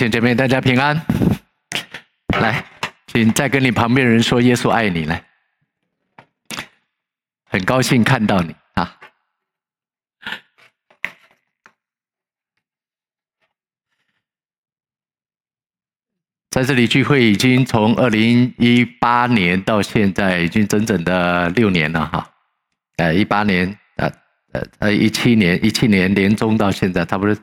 [0.00, 0.98] 兄姐妹，大家平安。
[2.40, 2.64] 来，
[3.08, 5.22] 请再跟你旁边人说：“耶稣爱你。”来，
[7.44, 8.98] 很高兴看到你啊！
[16.48, 22.32] 在这里聚会已经从二零一八年到现在，已经整整的六年了哈。
[22.96, 24.10] 呃，一八年，呃
[24.52, 27.36] 呃呃，一七年，一七年年中到现在，差不多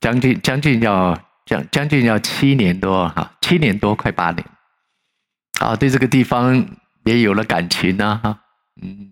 [0.00, 1.14] 将近将近要。
[1.48, 4.44] 将将近要七年多哈，七年多快八年，
[5.60, 6.68] 啊，对这个地方
[7.04, 8.38] 也有了感情呢哈，
[8.82, 9.10] 嗯，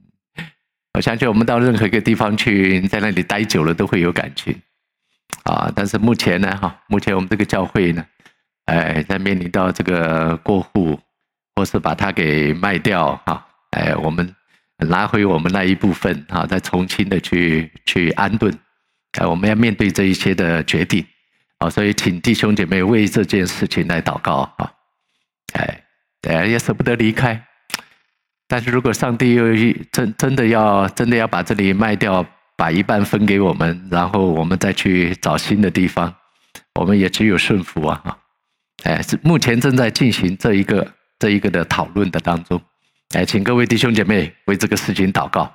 [0.93, 4.55] 我相信我们到任何一个地方去，在那里待久了都会有感情，
[5.45, 8.05] 啊，但是目前呢哈，目前我们这个教会呢，
[8.67, 11.01] 哎，在面临到这个过户，
[11.55, 14.37] 或是把它给卖掉哈，哎，我们
[14.77, 18.53] 拿回我们那一部分哈，再重新的去去安顿，
[19.19, 21.03] 哎，我们要面对这一些的决定。
[21.59, 24.72] 好，所以请弟兄姐妹为这件事情来祷告啊！
[25.55, 25.84] 哎，
[26.20, 27.42] 对，也舍不得离开。
[28.47, 29.44] 但是如果上帝又
[29.91, 32.25] 真真的要真的要把这里卖掉，
[32.56, 36.14] 把一半分给我们，然后我们再去找新的地方，
[36.75, 38.19] 我们也只有顺服啊！
[38.84, 40.86] 哎，是目前正在进行这一个
[41.19, 42.61] 这一个的讨论的当中。
[43.14, 45.50] 哎，请各位弟兄姐妹为这个事情祷告。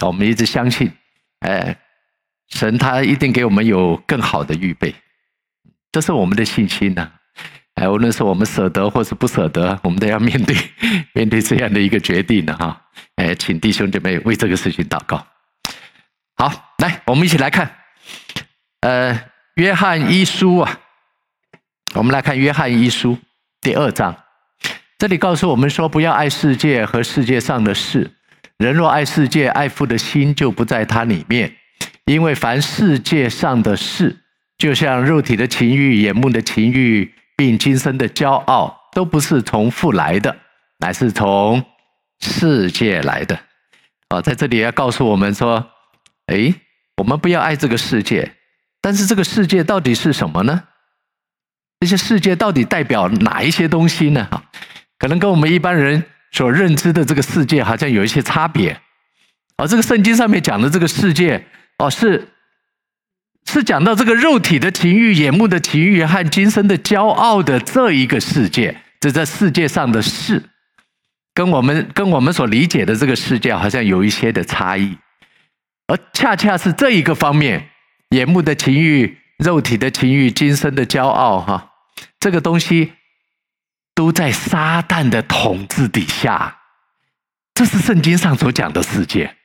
[0.00, 0.92] 我们一直相信，
[1.40, 1.76] 哎，
[2.50, 4.94] 神他一定给我们有更好的预备。
[5.94, 7.08] 这是我们的信心呐，
[7.76, 10.56] 哎，无论是我们舍得或是不舍得，我们都要面对
[11.14, 12.82] 面对这样的一个决定的哈。
[13.14, 15.24] 哎，请弟兄姐妹为这个事情祷告。
[16.36, 17.76] 好，来，我们一起来看，
[18.80, 19.16] 呃，
[19.54, 20.80] 约翰一书啊，
[21.94, 23.16] 我们来看约翰一书
[23.60, 24.16] 第二章，
[24.98, 28.10] 这里告诉我们说，不要爱世界和世界上的事。
[28.58, 31.54] 人若爱世界，爱父的心就不在他里面，
[32.06, 34.22] 因为凡世界上的事。
[34.64, 40.34] 就像肉体的情欲、眼目的情欲，并今生的骄傲，都不是从父来的，
[40.78, 41.62] 乃是从
[42.22, 43.38] 世界来的。
[44.08, 45.70] 啊，在这里要告诉我们说，
[46.28, 46.54] 哎，
[46.96, 48.36] 我们不要爱这个世界，
[48.80, 50.62] 但是这个世界到底是什么呢？
[51.80, 54.26] 这些世界到底代表哪一些东西呢？
[54.30, 54.42] 哈，
[54.98, 56.02] 可能跟我们一般人
[56.32, 58.70] 所认知的这个世界好像有一些差别。
[59.56, 61.44] 啊，这个圣经上面讲的这个世界，
[61.76, 62.28] 哦，是。
[63.46, 70.42] 是讲到这个肉体的情欲、眼目的情欲和今生的骄傲的这一个世界，这在世界上的事，
[71.32, 74.96] 跟我们跟我们所理解的这个世界好像有一些的差异，
[75.86, 77.70] 而恰恰是这一个方面，
[78.10, 81.70] 眼目的情欲、肉体的情欲、今生的骄傲，哈，
[82.18, 82.94] 这个东西
[83.94, 86.56] 都在撒旦的统治底下，
[87.54, 89.36] 这是圣经上所讲的世界，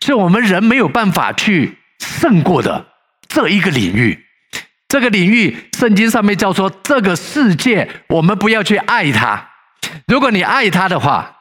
[0.00, 2.89] 是我们人没有办法去胜过的。
[3.30, 4.26] 这一个领域，
[4.88, 9.48] 这个领域，圣经上面叫做这个世界，我们不要去爱它。
[10.08, 11.36] 如果你爱它的话，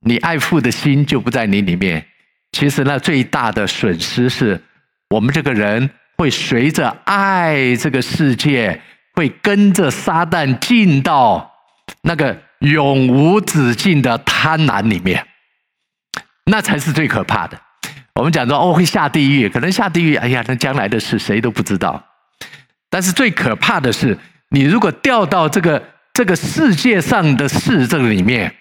[0.00, 2.04] 你爱父的心就不在你里面。
[2.50, 4.60] 其实呢，最大的损失是
[5.10, 8.82] 我们这个人会随着爱这个世界，
[9.14, 11.52] 会跟着撒旦进到
[12.02, 15.24] 那个永无止境的贪婪里面，
[16.46, 17.60] 那才是最可怕的。
[18.16, 22.02] 我们讲说哦，会下地狱，可能下地狱，哎呀，那将来的事谁都不知道。
[22.88, 24.16] 但是最可怕的是，
[24.50, 25.82] 你如果掉到这个
[26.14, 28.54] 这个世界上的事这里面，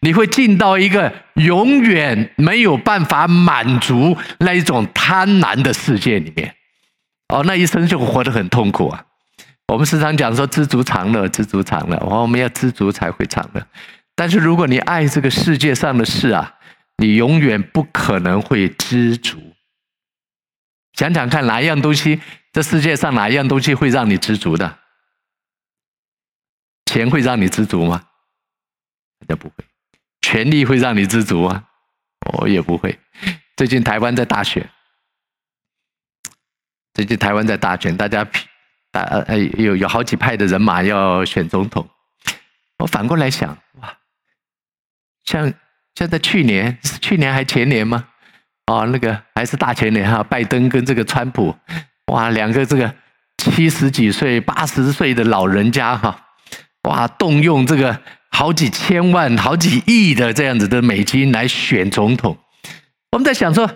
[0.00, 6.54] 你会进到一个永远没有办法满足那一种贪婪的世界里面。
[7.34, 9.04] 哦，那一生就活得很痛苦啊。
[9.68, 11.96] 我们时常讲说知足常乐，知足常乐。
[11.96, 13.66] 哦，我们要知足才会常乐。
[14.14, 16.52] 但是如果你爱这个世界上的事啊，
[17.02, 19.56] 你永远不可能会知足。
[20.92, 22.20] 想想看，哪一样东西，
[22.52, 24.78] 这世界上哪一样东西会让你知足的？
[26.86, 28.06] 钱会让你知足吗？
[29.26, 29.64] 那不会。
[30.20, 31.66] 权力会让你知足吗？
[32.38, 32.96] 我也不会。
[33.56, 34.70] 最近台湾在大选，
[36.94, 38.24] 最近台湾在大选，大家
[38.92, 41.90] 大呃有有好几派的人马要选总统。
[42.78, 43.98] 我反过来想，哇，
[45.24, 45.52] 像。
[45.94, 48.04] 像在去年，是去年还前年吗？
[48.66, 51.54] 哦，那个还是大前年哈，拜登跟这个川普，
[52.06, 52.94] 哇，两个这个
[53.36, 56.16] 七十几岁、八十岁的老人家哈，
[56.88, 58.00] 哇，动用这个
[58.30, 62.38] 好几千万、好几亿的这样子的美金来选总统。
[63.10, 63.68] 我们在想说，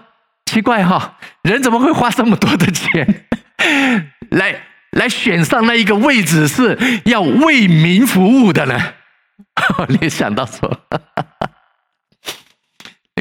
[0.47, 3.27] 奇怪哈，人怎么会花这么多的钱
[4.31, 8.95] 来来选上那一个位置，是要为民服务的呢？
[10.01, 10.81] 你想到说。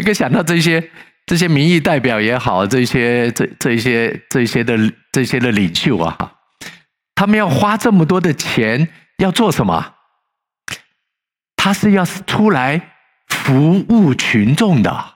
[0.06, 0.92] 你可以想到这些
[1.26, 4.78] 这些民意代表也好，这些这这些这些的
[5.12, 6.34] 这些的领袖啊，
[7.16, 8.88] 他们要花这么多的钱
[9.18, 9.96] 要做什么？
[11.56, 12.92] 他是要出来
[13.30, 15.16] 服务群众的。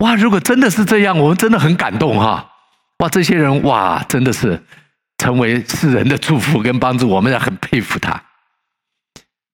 [0.00, 0.14] 哇！
[0.14, 2.52] 如果真的是这样，我们真的很感动哈！
[2.98, 4.62] 哇，这些人哇，真的是
[5.16, 8.22] 成为世人的祝福跟帮助，我们也很佩服他。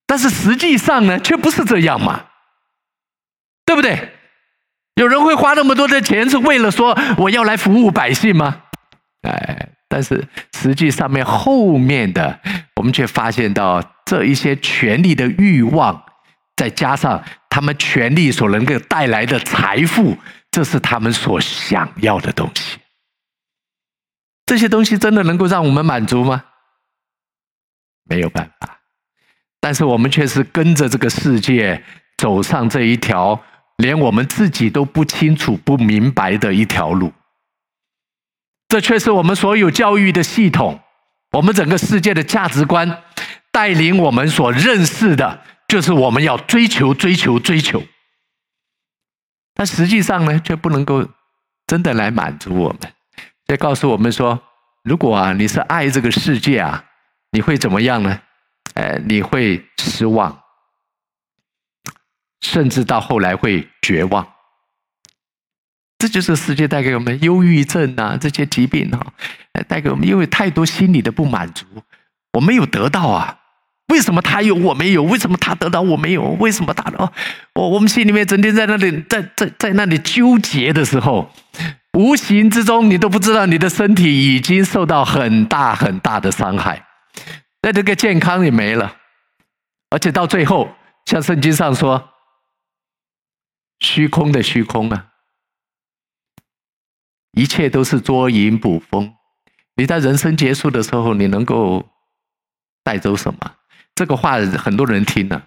[0.08, 2.25] 但是实际上呢，却不是这样嘛，
[3.66, 4.12] 对不对？
[4.94, 8.62] 有人会花那么多的钱，是为了说我要来服务百姓吗？
[9.22, 10.26] 哎，但是
[10.56, 12.40] 实际上面后面的，
[12.76, 16.02] 我们却发现到这一些权力的欲望，
[16.56, 20.16] 再加上他们权力所能够带来的财富，
[20.50, 22.78] 这是他们所想要的东西。
[24.46, 26.44] 这些东西真的能够让我们满足吗？
[28.08, 28.78] 没有办法。
[29.60, 31.82] 但是我们却是跟着这个世界
[32.16, 33.42] 走上这一条
[33.76, 37.12] 连我们自己都不清楚、不明白的一条路。
[38.68, 40.80] 这却是我们所有教育的系统，
[41.32, 43.02] 我们整个世界的价值观
[43.52, 47.82] 带领我们所认识的，就是我们要追求、追求、追求。
[49.54, 51.08] 但实际上呢，却不能够
[51.66, 52.92] 真的来满足我们。
[53.46, 54.42] 这告诉我们说，
[54.82, 56.84] 如果啊你是爱这个世界啊，
[57.30, 58.20] 你会怎么样呢？
[58.74, 60.38] 呃，你会失望，
[62.40, 64.26] 甚至到后来会绝望。
[65.98, 69.00] 这就是世界带给我们忧郁症啊，这些疾病啊，
[69.66, 71.64] 带给我们因为太多心理的不满足，
[72.34, 73.38] 我没有得到啊，
[73.88, 75.02] 为什么他有我没有？
[75.02, 76.22] 为什么他得到我没有？
[76.38, 77.10] 为什么他哦？
[77.54, 81.32] 我我们心里面整天在那里在在在那里纠结的时候，
[81.94, 86.84] 无形之中你都不知道你的身体已经受到很大很大的伤害。
[87.62, 88.94] 那这个健康也没了，
[89.88, 90.68] 而且到最后，
[91.06, 92.10] 像圣经上说，
[93.80, 95.12] 虚空的虚空啊，
[97.32, 99.14] 一切都是捉影捕风。
[99.74, 101.86] 你在人生结束的时候，你能够
[102.82, 103.54] 带走什么？
[103.94, 105.46] 这个话很多人听了，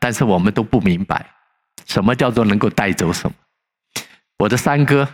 [0.00, 1.30] 但是我们都不明白，
[1.86, 3.36] 什么叫做能够带走什么？
[4.38, 5.08] 我的三哥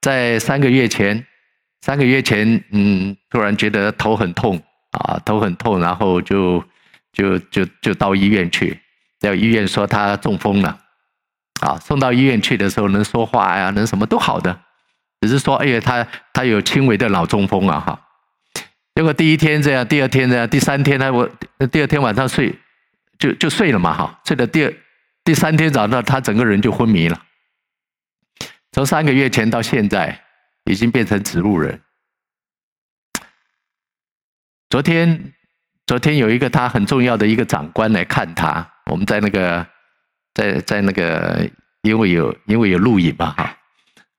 [0.00, 1.26] 在三个月前，
[1.82, 4.62] 三个月前，嗯，突然觉得头很痛。
[4.92, 6.62] 啊，头很痛，然后就
[7.14, 8.78] 就就就到医院去，
[9.20, 10.78] 到医院说他中风了，
[11.62, 14.60] 啊，送到医院去的时候能说话呀，能什么都好的，
[15.20, 18.00] 只是说，哎呀，他他有轻微的脑中风啊，哈，
[18.96, 21.28] 结果第一天这样，第二天这样，第三天呢，我
[21.70, 22.52] 第二天晚上睡
[23.16, 24.74] 就就睡了嘛，哈，睡了第二
[25.22, 27.22] 第三天早上他整个人就昏迷了，
[28.72, 30.20] 从三个月前到现在
[30.64, 31.80] 已经变成植物人。
[34.68, 35.32] 昨天，
[35.86, 38.66] 昨天有一个他很重要的一个长官来看他。
[38.86, 39.66] 我们在那个，
[40.34, 41.48] 在在那个，
[41.82, 43.58] 因为有因为有录影嘛，哈，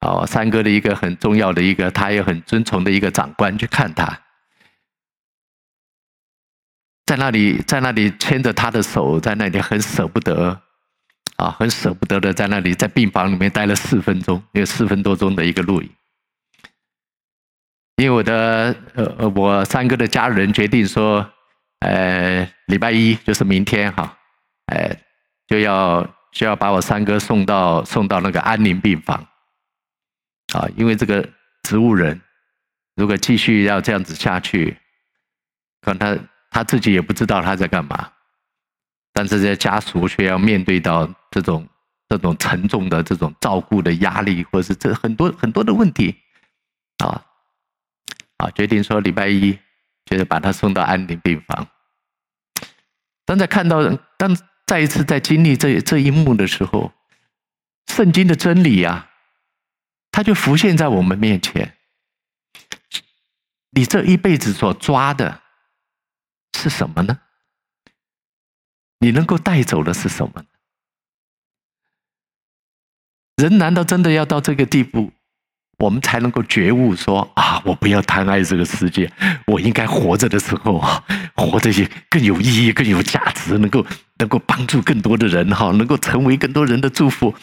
[0.02, 4.22] 哦，三哥的一个很重要的一个，他也很尊崇的一个长官去看他，
[7.06, 10.62] 在那里在那里牵着他的手，在那里很舍不得，
[11.38, 15.90] 啊，很舍不得的在那里在病房里面待了四分钟，有四分多钟的一个录影。
[17.98, 21.30] 因为我的呃呃，我三哥的家人决定说，
[21.80, 24.18] 呃，礼拜一就是明天哈，
[24.66, 24.98] 呃，
[25.54, 29.24] 就要就要把我三哥送到送到那个安宁病房，
[30.56, 31.30] 啊，因为这个
[31.62, 32.20] 植物人
[32.96, 34.76] 如果继续要这样子下去，
[35.82, 38.12] 可能他他自己也不知道他在干嘛，
[39.14, 41.70] 但是这些家属却要面对到这种
[42.10, 46.16] 这种沉重的这种照顾的压力，或者是这很多很多的问题，
[47.06, 47.24] 啊。
[48.38, 49.56] 啊，决定说礼拜一
[50.06, 51.68] 就是把他送到安宁病房。
[53.24, 56.94] 当在看到，当再一次在经历这这一幕的时候，
[57.88, 59.12] 圣经的真理啊，
[60.12, 61.78] 它就浮现在我们面前。
[63.72, 65.42] 你这一辈子所抓的
[66.58, 67.20] 是什么呢？
[69.00, 70.46] 你能够带走的是什么？
[73.36, 75.12] 人难道真的要到这个地步？
[75.84, 79.12] 我们才能够觉悟说啊，我不要贪爱这个世界，
[79.46, 81.04] 我应该活着的时候啊，
[81.36, 83.86] 活着也更有意义、更有价值，能够
[84.18, 87.36] 能够帮助更多的人哈，能够成为更多人的祝福，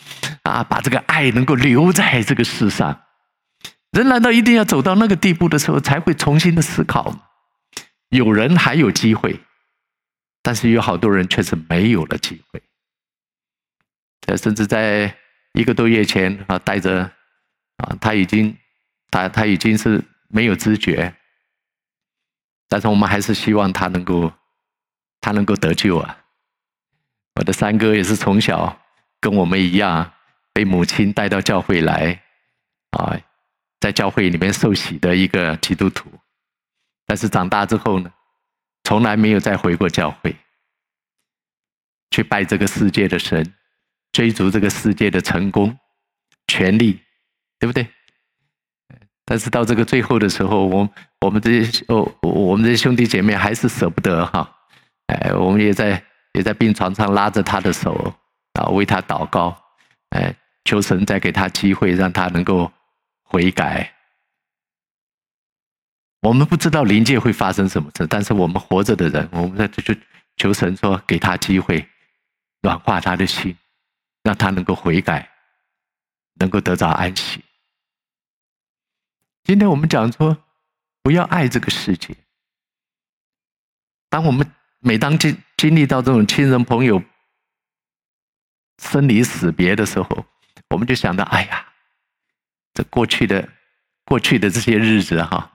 [0.44, 3.02] 啊，把这个爱能够留在这个世上。
[3.92, 7.20] 人难道一定要走到那个地步的时候才会重新的思考吗？
[8.08, 9.38] 有人还有机会，
[10.42, 12.62] 但是有好多人却是没有了机会。
[14.38, 15.14] 甚至在
[15.52, 17.10] 一个多月前啊，带着。
[17.80, 18.56] 啊，他已经，
[19.10, 21.14] 他他已经是没有知觉，
[22.68, 24.32] 但是我们还是希望他能够，
[25.20, 26.18] 他能够得救啊。
[27.36, 28.80] 我的三哥也是从小
[29.18, 30.12] 跟我们一样，
[30.52, 32.22] 被母亲带到教会来，
[32.90, 33.18] 啊，
[33.80, 36.10] 在教会里面受洗的一个基督徒，
[37.06, 38.12] 但是长大之后呢，
[38.84, 40.36] 从来没有再回过教会，
[42.10, 43.54] 去拜这个世界的神，
[44.12, 45.78] 追逐这个世界的成功、
[46.46, 47.00] 权力，
[47.60, 47.86] 对不对？
[49.24, 50.90] 但是到这个最后的时候，我
[51.20, 54.52] 我们这些哦，我们这些兄弟姐妹还是舍不得哈，
[55.06, 56.02] 哎，我们也在
[56.32, 58.12] 也在病床上拉着他的手
[58.54, 59.56] 啊，为他祷告，
[60.08, 62.72] 哎，求神再给他机会，让他能够
[63.22, 63.94] 悔改。
[66.22, 69.94] 我们不知道灵界会发生什么事，但是我们活着的人，我们在这就
[70.36, 71.86] 求神说，给他机会，
[72.62, 73.56] 软化他的心，
[74.24, 75.30] 让他能够悔改，
[76.40, 77.44] 能够得着安息。
[79.50, 80.38] 今天我们讲说，
[81.02, 82.14] 不要爱这个世界。
[84.08, 87.02] 当我们每当经经历到这种亲人朋友
[88.80, 90.24] 生离死别的时候，
[90.68, 91.66] 我们就想到：哎呀，
[92.74, 93.48] 这过去的
[94.04, 95.50] 过去的这些日子哈。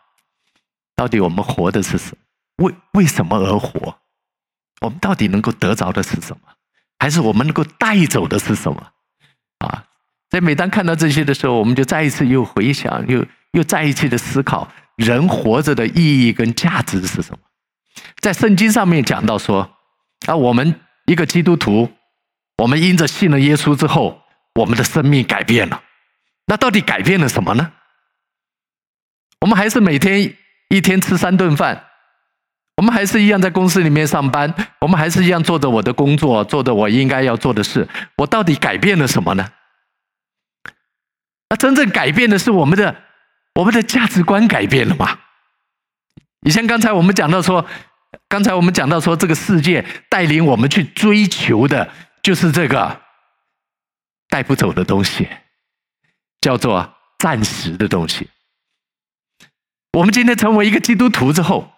[0.97, 2.17] 到底我们活的是什？
[2.57, 3.97] 为为什么而活？
[4.81, 6.41] 我们到底能够得着的是什么？
[6.99, 8.91] 还是我们能够带走的是什么？
[9.59, 9.87] 啊！
[10.29, 13.25] 在每当看到这些的时候，我们就再一次又回想，又
[13.55, 17.39] 又再一次的思考，人活着的意义跟价值是什么？
[18.19, 19.77] 在圣经上面讲到说，
[20.27, 21.91] 啊，我们一个基督徒，
[22.59, 24.21] 我们因着信了耶稣之后，
[24.53, 25.81] 我们的生命改变了。
[26.45, 27.71] 那到底改变了什么呢？
[29.41, 30.35] 我们还是每天。
[30.69, 31.85] 一天吃三顿饭，
[32.77, 37.87] 我们还是一样在公司里面上班，我们还是一样做着我的工作，做着我应该要做的事。
[38.17, 39.47] 我到底改变了什么呢？
[41.49, 43.03] 那真正改变的是我们的
[43.55, 45.19] 我们的价值观改变了吗？
[46.45, 47.65] 以前刚才我们讲到说，
[48.27, 51.89] 刚才我们讲到说，这个世界带领我们去追求的
[52.21, 53.01] 就是这个
[54.29, 55.27] 带不走的东西，
[56.41, 58.29] 叫做暂时的东西。
[59.93, 61.71] 我们今天成为一个基督徒之后，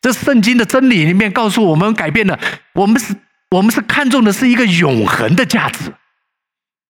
[0.00, 2.38] 这圣经的真理里面告诉我们，改变了
[2.74, 3.16] 我们是，
[3.52, 5.94] 我们是看重的是一个永恒的价值，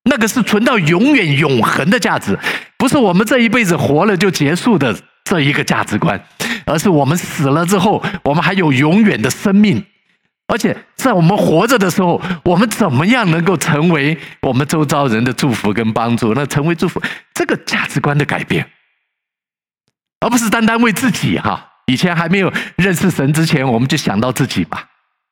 [0.05, 2.39] 那个是存到永远永恒的价值，
[2.79, 6.21] 不是我们这一辈子活了就结束的这一个价值观，
[6.65, 9.85] 而是我们死了之后，我们还有永远的生命，
[10.49, 16.33] 而且在我们活着的时候，我们怎么样能够成为我们周遭人的祝福跟帮助？
[16.35, 17.01] 那成为祝福，
[17.35, 18.67] 这个价值观的改变。
[20.21, 24.87] 而不是单单为自己哈，以前还没有认识神之前，我们就想到自己吧，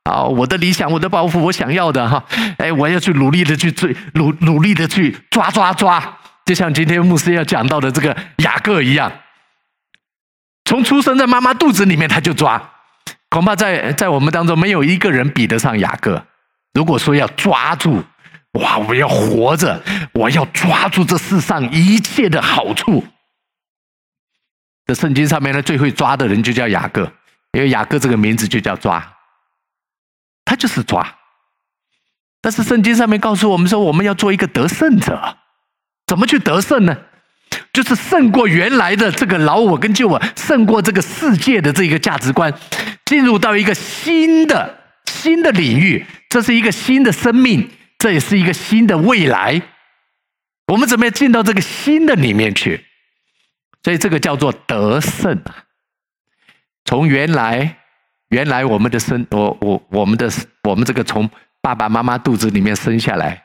[0.09, 2.25] 啊，我的理想，我的抱负，我想要的哈，
[2.57, 9.13] 哎，我要去努力的去追，努努力的去抓抓抓，就像今天牧师要讲到的这个雅各一样，
[10.65, 12.71] 从出生在妈妈肚子里面他就抓，
[13.29, 16.25] 恐怕在在我们当中没有一个人比得上雅各。
[16.73, 18.03] 如果说要抓住，
[18.53, 19.83] 哇，我要活着，
[20.15, 23.05] 我要抓住这世上一切的好处。
[24.87, 27.03] 这圣经上面呢，最会抓的人就叫雅各，
[27.53, 29.07] 因为雅各这个名字就叫抓，
[30.59, 31.17] 就是抓。
[32.41, 35.39] 但是圣经上面告诉我们说，我们要做一个得胜者，
[36.07, 36.97] 怎么去得胜呢？
[37.73, 42.53] 就是胜过原来的这个老我跟旧我，胜过这个世界的这个价值观，
[43.05, 49.63] 进入到一个新的新的领域，这是一个新的生命，这也是一个新的未来。
[50.67, 52.85] 我们怎么样进到这个新的里面去？
[53.83, 55.41] 所以这个叫做得胜！
[56.85, 57.78] 从原来
[58.29, 60.31] 原来我们的生，我我我们的
[60.65, 61.29] 我们这个从
[61.61, 63.43] 爸爸妈妈肚子里面生下来，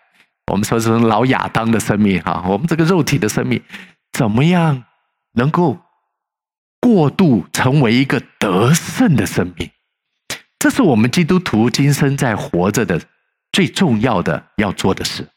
[0.52, 3.62] 我们说是老亚当的生命哈，我们这个肉体的生命，
[4.12, 4.84] 怎么样
[5.34, 5.80] 能够
[6.80, 9.70] 过渡成为一个得胜的生命？
[10.60, 13.02] 这是我们基督徒今生在活着的
[13.52, 15.28] 最重要的要做的事。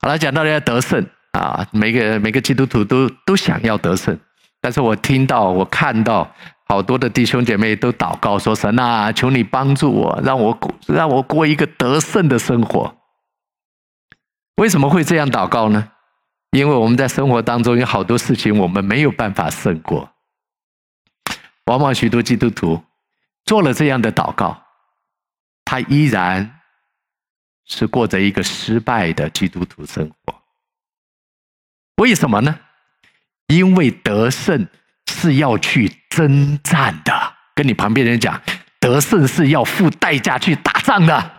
[0.00, 1.06] 好了，讲到要得胜。
[1.32, 4.18] 啊，每个每个基督徒都都想要得胜，
[4.58, 6.34] 但是我听到我看到
[6.68, 12.96] 好多的弟兄姐妹都祷告说：“神啊，求你帮助我，让我过让我过一个得胜的生活。”
[14.56, 15.92] 为什么会这样祷告呢？
[16.50, 20.10] 因为我们在生活当中有好多事情我们没有办法胜过，
[21.66, 22.82] 往往许多基督徒
[23.44, 24.62] 做了这样的祷告，
[25.64, 26.60] 他依然
[27.66, 30.42] 是过着一个失败的基督徒生活。
[31.96, 32.58] 为什么呢？
[33.48, 34.66] 因为得胜
[35.12, 37.12] 是要去征战的。
[37.54, 38.40] 跟你旁边人讲，
[38.80, 41.30] 得胜是要付代价去打仗的，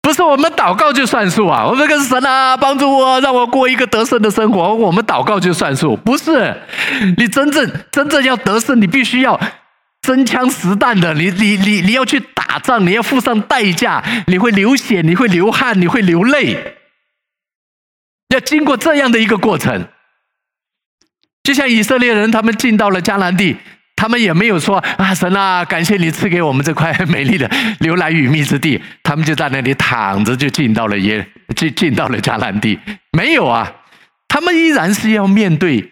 [0.00, 1.66] 不是我们祷告就算数啊！
[1.66, 4.74] 我们跟神啊，帮助我，让我过一个得胜的生活。
[4.74, 6.56] 我们祷告就算数，不是？
[7.18, 9.38] 你真正真正要得胜，你必须要
[10.00, 11.12] 真枪实弹的。
[11.12, 16.78] 你你你你要去打仗，你要付上代价，你会流血，你会流汗，你会流泪。
[18.30, 19.86] 要经过这样的一个过程，
[21.42, 23.56] 就像以色列人，他们进到了迦南地，
[23.96, 32.78] 他们也没有说啊，神啊，感谢你赐给我们这块美丽的流奶与蜜之地，他们就在那里躺着就进到了耶，进进到了迦南地，
[33.12, 33.72] 没有啊，
[34.28, 35.90] 他们依然是要面对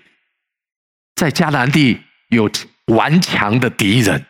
[1.17, 2.51] 在迦南地有
[2.87, 4.25] 顽强的敌人。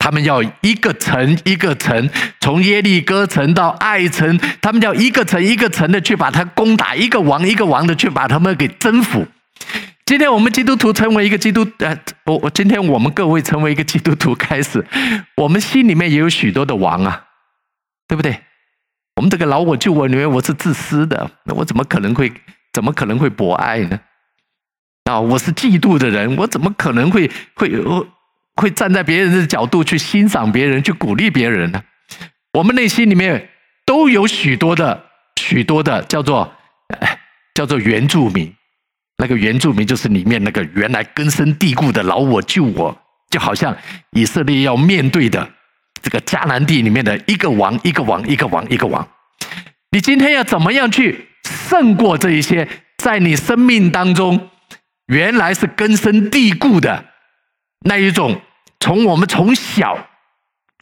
[0.00, 2.08] 他们要一个城一个城，
[2.40, 9.26] 从耶利哥城到爱城，他们要一个城一个城的去把它攻打，一个王一个王的去把他们给征服。
[10.08, 14.82] 今天我们基督徒成为一个基督，呃，我我今天我们各位成为一个基督徒开始，
[15.36, 17.26] 我们心里面也有许多的王啊，
[18.08, 18.40] 对不对？
[19.16, 22.32] 我们这个老我救我里面，我是自私的，我怎么可能会
[22.72, 24.00] 怎么可能会博爱呢？
[25.04, 27.70] 啊，我是嫉妒的人，我怎么可能会会？
[28.56, 31.82] 会站在别人的角度去欣赏别人，去鼓励别人呢？
[32.54, 33.50] 我们内心里面
[33.84, 35.04] 都有许多的、
[35.38, 36.54] 许多的叫做
[37.52, 38.54] 叫做原住民。
[39.18, 42.96] 那个原住民就是里面那个原来根深蒂固的老我、旧我，
[43.30, 43.76] 就好像
[44.12, 45.50] 以色列要面对的
[46.00, 49.06] 这个迦南地里面的一个王、一个王、一个王、一个王。
[49.90, 54.50] 你今天要怎么样去胜过这一些在你生命当中
[55.06, 57.04] 原来是根深蒂固的
[57.80, 58.40] 那一种？
[58.80, 60.06] 从我们从小，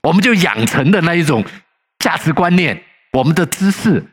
[0.03, 1.43] 我们就养成的那一种
[1.99, 2.83] 价值观念，
[3.15, 4.05] 我们的知识，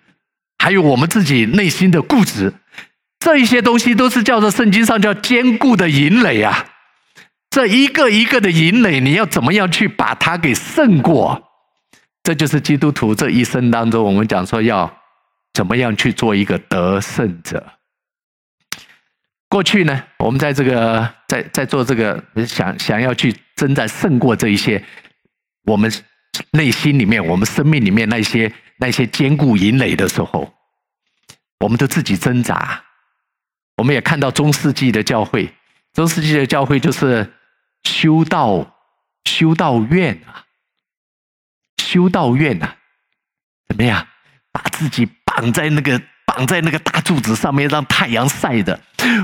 [0.57, 2.53] 还有我们自己内心的固执，
[3.23, 6.65] 这一些东西都是叫做圣经上叫坚固的营垒啊。
[7.49, 11.41] 这一个一个的营垒，你要怎么样去把它给胜过？
[12.21, 14.93] 这就是基督徒这一生当中，我们讲说要
[15.53, 17.65] 怎么样去做一个得胜者。
[19.47, 24.83] 过去呢，我们在这个在在做这个想想要去征战胜过这一些，
[25.63, 25.89] 我们
[26.51, 30.53] 内心里面、我们生命里面那些那些坚固营垒的时候，
[31.61, 32.83] 我们都自己挣扎。
[33.77, 35.53] 我们也看到中世纪的教会，
[35.93, 37.33] 中世纪的教会就是
[37.83, 38.75] 修道
[39.25, 40.45] 修道院啊，
[41.77, 42.75] 修道院啊，
[43.67, 44.07] 怎么样
[44.51, 46.01] 把自己绑在那个。
[46.25, 48.79] 绑在那个大柱子上面，让太阳晒的，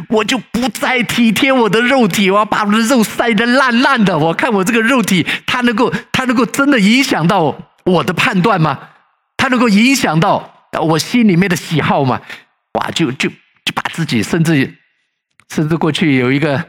[0.09, 4.15] 我就不再体贴我的肉体，我要把我的肉晒得烂烂的。
[4.15, 8.89] 我看我这个肉体，它能够，它能够真的影响到我的判断吗？
[9.37, 12.21] 它能够影响到我心里面的喜好吗？
[12.73, 13.31] 哇，就就
[13.93, 14.73] 自己，甚至
[15.49, 16.63] 甚至过去有一个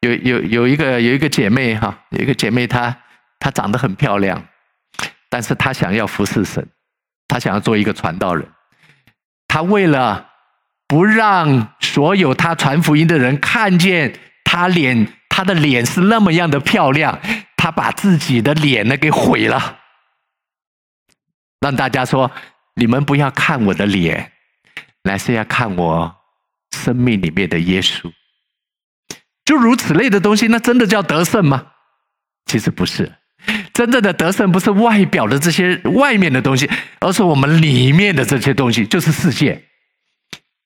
[0.00, 2.96] 有有有一个有一个姐妹哈，有一个姐妹她
[3.38, 4.46] 她长得很漂亮，
[5.28, 6.66] 但是她想要服侍神，
[7.26, 8.46] 她想要做一个传道人。
[9.46, 10.30] 他为了
[10.88, 17.20] 不让所有他传福音的人看见他脸，他的脸是那么样的漂亮，
[17.56, 19.78] 他把自己的脸呢给毁了，
[21.60, 22.32] 让大家说：
[22.74, 24.32] 你们不要看我的脸，
[25.04, 26.16] 乃是要看我
[26.74, 28.10] 生命里面的耶稣。
[29.44, 31.66] 就如此类的东西，那真的叫得胜吗？
[32.46, 33.12] 其实不是。
[33.74, 39.62] 真正的得胜不是外表的这些外面的东西，而是我们里面的这些东西，就是世界。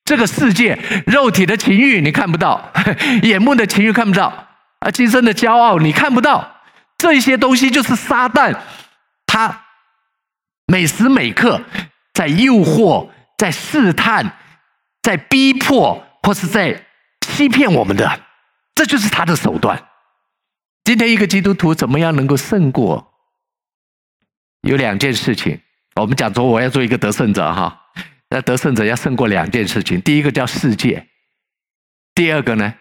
[0.05, 2.71] 这个世界，肉体的情欲你看不到，
[3.23, 4.47] 眼目的情欲看不到，
[4.79, 6.55] 啊，今生的骄傲你看不到。
[6.97, 8.57] 这些东西就是撒旦，
[9.25, 9.65] 他
[10.67, 11.61] 每时每刻
[12.13, 14.37] 在诱惑、在试探、
[15.01, 16.85] 在逼迫，或是在
[17.21, 18.21] 欺骗我们的，
[18.75, 19.87] 这就是他的手段。
[20.83, 23.13] 今天一个基督徒怎么样能够胜过？
[24.61, 25.61] 有两件事情，
[25.95, 27.85] 我们讲说我要做一个得胜者哈，
[28.29, 31.07] 那得胜者要胜过两件事情，第一个叫世界，
[32.13, 32.73] 第二个呢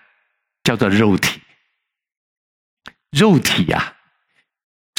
[0.64, 1.40] 叫做肉体。
[3.10, 3.94] 肉体呀，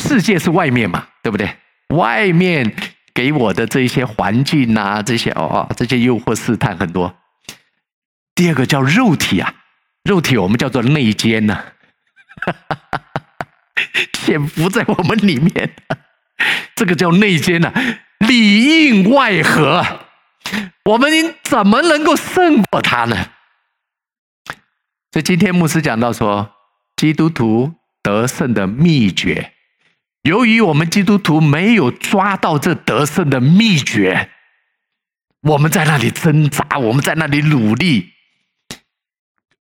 [0.01, 1.57] 世界是外面嘛，对不对？
[1.95, 2.75] 外面
[3.13, 7.15] 给我的这些环境呐，这些哦，这些诱惑试探很多。
[8.35, 9.53] 第二个叫肉体啊，
[10.03, 11.65] 肉体我们叫做内奸呐。
[12.45, 13.01] 哈哈哈
[14.13, 15.75] 潜伏在我们里面，
[16.75, 17.73] 这个叫内奸呐，
[18.19, 19.83] 里应外合，
[20.85, 21.11] 我们
[21.43, 23.31] 怎么能够胜过他呢？
[25.11, 26.53] 所以今天牧师讲到说，
[26.95, 29.53] 基督徒得胜的秘诀，
[30.29, 34.29] 由于我们基督徒没有抓到这得胜的秘诀，
[35.41, 38.11] 我们在那里挣扎，我们在那里努力，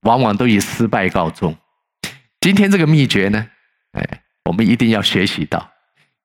[0.00, 1.56] 往往都以失败告终。
[2.40, 3.46] 今天这个秘诀呢，
[3.92, 5.70] 哎，我们一定要学习到。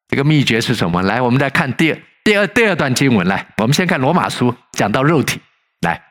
[0.08, 1.04] 这个秘诀是什么？
[1.04, 3.28] 来，我们来看第二、第二、第二段经文。
[3.28, 5.40] 来，我们先看罗马书，讲到肉体。
[5.82, 6.02] 来，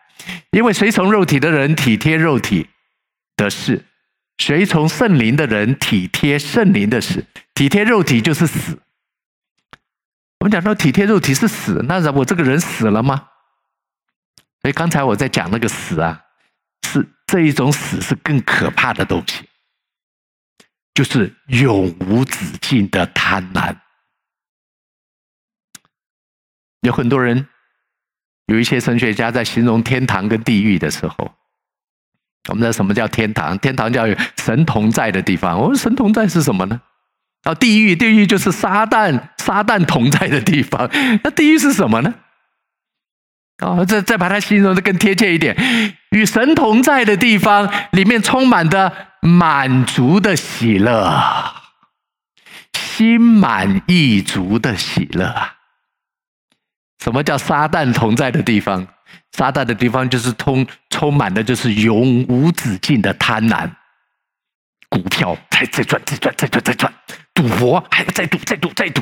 [0.52, 2.68] 因为随从肉体的人体贴肉体
[3.34, 3.84] 的事，
[4.40, 7.26] 随从圣灵的人体贴圣灵的事。
[7.54, 8.80] 体贴肉体就是死。
[10.38, 13.28] 我们讲到体贴肉体是死，那我这个人死了吗？
[14.62, 16.24] 所以刚才我在讲那个死啊，
[16.88, 19.46] 是这一种死是更可怕的东西，
[20.94, 23.76] 就是永无止境的贪婪。
[26.80, 27.46] 有很多人，
[28.46, 31.34] 有一些神学家在形容天堂跟地狱的时候，
[32.48, 33.58] 我们知道什么叫天堂？
[33.58, 34.04] 天堂叫
[34.38, 35.58] 神同在的地方。
[35.58, 36.80] 我们神同在是什么呢？
[37.42, 40.90] 啊，地狱，地狱就是撒旦，撒旦同在的地方。
[41.22, 42.14] 那地狱是什么呢？
[43.58, 45.54] 啊，再再把它形容的更贴切一点，
[46.10, 51.54] 与神同在的地方，里面充满的满足的喜乐，
[52.72, 55.56] 心满意足的喜乐啊。
[57.02, 58.86] 什么叫撒旦同在的地方？
[59.32, 63.70] 撒旦的地方就是充充满的，就是永无止境的贪婪。
[64.88, 66.92] 股票在在赚，再赚，再赚，再赚；
[67.32, 69.00] 赌博还要再赌，再赌，再赌；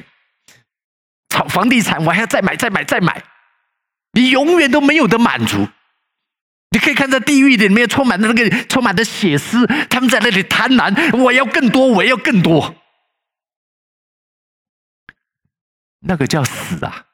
[1.31, 3.23] 炒房地产我还要再买，再买，再买。
[4.13, 5.69] 你永远都没有的满足。
[6.71, 12.75] 你可以看在地狱里面充满的那个充满的血丝，他们在那里贪婪，我要更多，我要更多。
[16.01, 17.07] 那个叫死啊！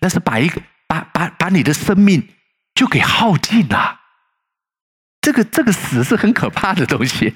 [0.00, 2.28] 那是把一个把把把你的生命
[2.74, 4.00] 就给耗尽了，
[5.20, 7.32] 这个这个死是很可怕的东西，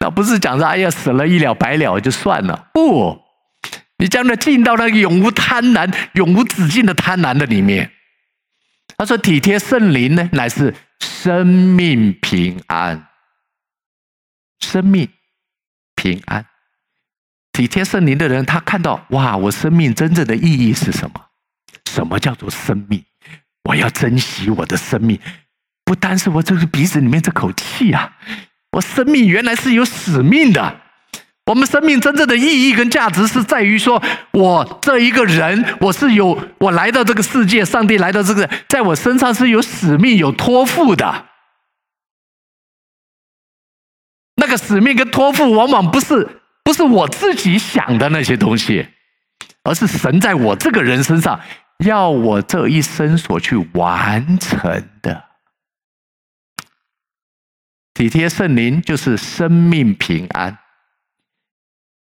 [0.00, 3.18] 那不是讲说哎呀死了一了百了就算了，不，
[3.96, 7.92] 你将来进到那个永无贪婪、永无止境的贪婪的里面。
[8.98, 13.08] 他说体贴圣灵呢，乃是生命平安，
[14.60, 15.08] 生命
[15.96, 16.44] 平安。
[17.52, 21.27] 体贴圣灵的人，他看到哇，我生命真正的意义是什么？
[21.88, 23.04] 什么叫做生命？
[23.64, 25.18] 我要珍惜我的生命，
[25.84, 28.16] 不单是我这个鼻子里面这口气啊！
[28.72, 30.80] 我生命原来是有使命的。
[31.46, 41.26] 我们生命真正的意义跟价值是在于说，我这一个人，我是有我来到这个世界，上帝来到这个，在我身上是有使命、有托付的。
[44.36, 48.86] 那个使命跟托付，往往不是不是我自己想的那些东西，
[49.64, 51.40] 而是神在我这个人身上。
[51.84, 55.24] 要我这一生所去完成的，
[57.94, 60.58] 体贴圣灵就是生命平安。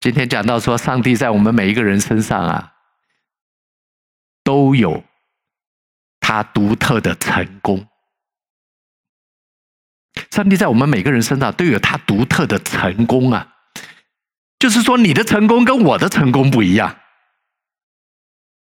[0.00, 2.74] 今天讲到说，上帝在我们每一个人身上啊，
[4.44, 5.02] 都有
[6.20, 7.88] 他独特的成功。
[10.30, 13.54] 上帝在我们每个人身上都有他独特的成功啊，
[14.60, 17.00] 就是说，你的成功跟我的成功不一样。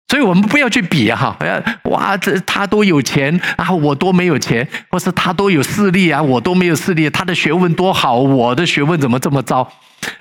[0.09, 1.37] 所以我们不要去比哈，
[1.83, 9.69] 哇，这他多有钱啊，我多没有钱，或是他多有势力啊，我多没有势力，他的学问多好，我的学问怎么这么糟？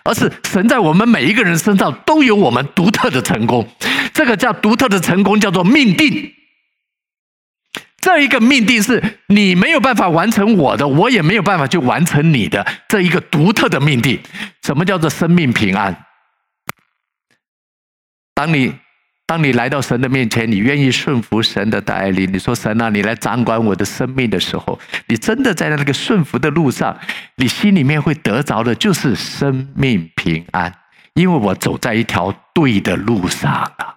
[0.02, 3.68] 而是神在我们每一个人身上都有我们独特的成功，
[4.12, 6.32] 这个叫独特的成功，叫做命定。
[8.00, 14.20] 这一个命定是你没有办法完成我的，我也没有办法去完成你的这一个独特的命定。
[14.62, 15.96] 什么叫做生命平安？
[18.34, 18.74] 当你。
[19.26, 26.96] 当你来到神的面前，你愿意顺服神的带领，你说神啊，你来掌管我的生命的时候，你真的在那个顺服的路上，
[27.34, 30.72] 你心里面会得着的就是生命平安，
[31.14, 33.96] 因为我走在一条对的路上啊，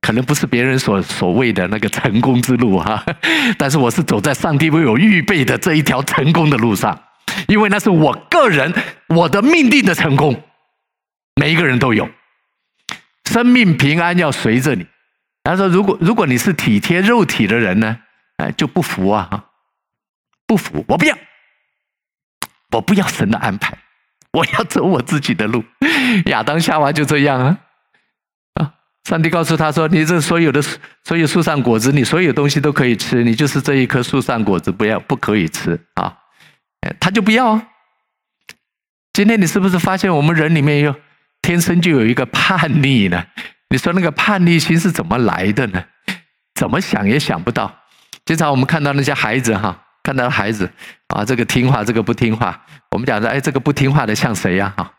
[0.00, 3.04] 可能不是别人所所谓的那个成功之路哈，
[3.58, 6.98] 但是我是走在上帝为我预备的这一条成功的路上，
[7.46, 8.72] 因为那是我个人
[9.08, 10.42] 我的命定的成功，
[11.38, 12.08] 每一个人都有。
[13.32, 14.86] 生命平安要随着你。
[15.42, 17.98] 他说：“如果如果你是体贴肉体的人呢，
[18.36, 19.46] 哎，就不服啊，
[20.46, 21.16] 不服，我不要，
[22.70, 23.76] 我不要神的安排，
[24.32, 25.64] 我要走我自己的路。”
[26.26, 27.58] 亚当夏娃就这样啊
[28.54, 28.74] 啊！
[29.08, 30.62] 上帝告诉他说：“你这所有的
[31.02, 36.18] 所有树上果子，你所有东西都可以吃，你就是这一棵树上果子不要不可以吃啊！”
[37.00, 37.68] 他就不要啊。
[39.12, 40.94] 今天你是不是发现我们人里面有？
[41.42, 43.26] 天生就有一个叛逆呢，
[43.68, 45.84] 你说那个叛逆心是怎么来的呢？
[46.54, 47.80] 怎么想也想不到。
[48.24, 50.70] 经常我们看到那些孩子哈，看到孩子
[51.08, 52.64] 啊，这个听话，这个不听话。
[52.90, 54.72] 我们讲说，哎，这个不听话的像谁呀？
[54.76, 54.92] 哈，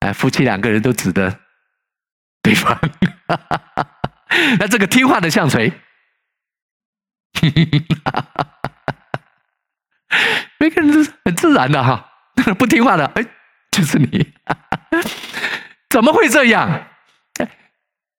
[0.00, 1.38] 哎，夫妻两个人都指的
[2.42, 2.76] 对方。
[4.58, 5.72] 那这个听话的像谁？
[10.58, 12.10] 每个人都是很自然的哈，
[12.58, 13.24] 不听话的，哎，
[13.70, 14.32] 就是你。
[15.88, 16.88] 怎么会这样？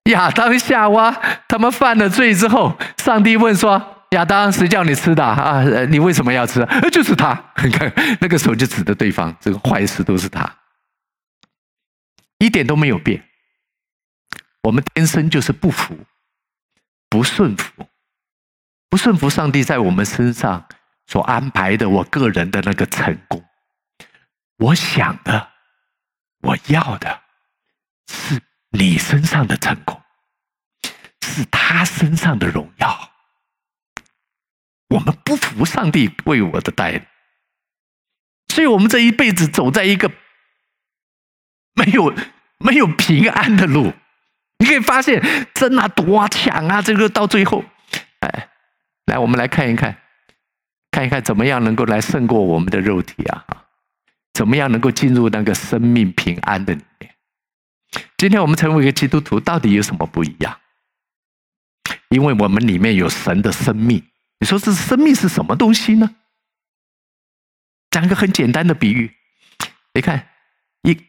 [0.07, 1.11] 亚当夏娃
[1.49, 5.61] 他们犯了罪之后，上帝问说：“亚当，谁叫你吃的啊？
[5.89, 6.65] 你为什么要吃？
[6.93, 7.51] 就是他。
[7.61, 10.49] 你 看那个时候就指着对方，这个坏事都是他，
[12.37, 13.21] 一点都没有变。
[14.63, 15.97] 我们天生就是不服、
[17.09, 17.85] 不顺服、
[18.89, 20.65] 不顺服上帝在我们身上
[21.05, 23.43] 所安排的我个人的那个成功。
[24.57, 25.49] 我想的，
[26.43, 27.21] 我要的，
[28.07, 28.41] 是
[28.71, 30.01] 你身上的成功，
[31.21, 33.11] 是他身上的荣耀。
[34.89, 37.01] 我们不服上帝为我的带领，
[38.47, 40.09] 所以我们这一辈子走在一个
[41.73, 42.15] 没有
[42.59, 43.93] 没有平安的路。
[44.59, 45.21] 你可以发现，
[45.53, 47.63] 争啊夺啊抢啊，这个到最后，
[48.21, 48.49] 哎，
[49.05, 49.97] 来，我们来看一看，
[50.89, 53.45] 看一看怎么样能够来胜过我们的肉体啊？
[54.33, 57.13] 怎么样能够进入那个生命平安的里面？
[58.17, 60.59] 今天我们成为一个基督徒，到底有什么不一样？
[62.09, 64.03] 因为我们里面有神的生命。
[64.39, 66.15] 你说这生命是什么东西呢？
[67.91, 69.11] 讲一个很简单的比喻，
[69.93, 70.29] 你看
[70.81, 70.99] 一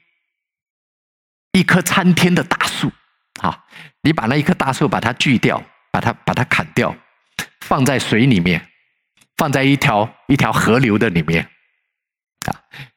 [1.53, 2.92] 一棵参天的大树，
[3.40, 3.64] 啊，
[4.03, 6.94] 你把那一棵大树把它锯掉，把它把它砍掉，
[7.62, 8.71] 放在水里面，
[9.37, 11.51] 放在一条一条河流的里面，
[12.47, 12.53] 啊，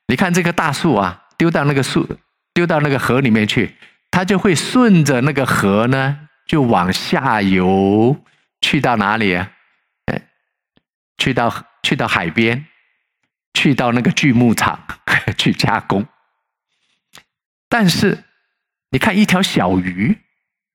[0.08, 2.18] 你看这棵大树啊，丢到那个树，
[2.54, 3.76] 丢到那个河里面去，
[4.12, 8.24] 它就会顺着那个河呢，就往下游，
[8.60, 9.52] 去到哪里啊？
[11.18, 12.68] 去到去到海边，
[13.54, 14.86] 去到那个锯木厂
[15.38, 16.06] 去加工。
[17.70, 18.24] 但是，
[18.90, 20.18] 你看一条小鱼，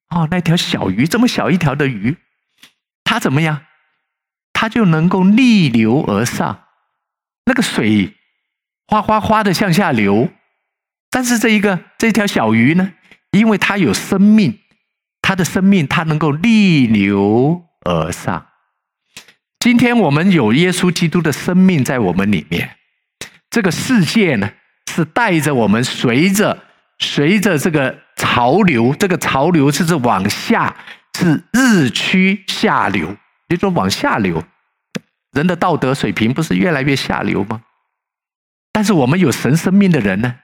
[0.08, 2.16] 哦，那条小鱼这么小一条的鱼，
[3.04, 3.66] 它怎么样？
[4.52, 6.64] 它就能够逆流而上，
[7.44, 8.14] 那个水
[8.86, 10.30] 哗哗哗的向下流。
[11.10, 12.94] 但是这一个这条小鱼呢，
[13.36, 14.58] 因为它有生命，
[15.22, 18.46] 它的生命它能够逆流而上。
[19.60, 22.76] 今天我们有耶稣基督的生命在我们里面，
[23.50, 24.52] 这个世界呢
[24.92, 26.62] 是带着我们随着
[26.98, 30.76] 随着这个潮流，这个潮流就是往下，
[31.18, 33.16] 是日趋下流，
[33.48, 34.44] 也就往下流。
[35.32, 37.62] 人的道德水平不是越来越下流吗？
[38.72, 40.36] 但是我们有神生命的人呢，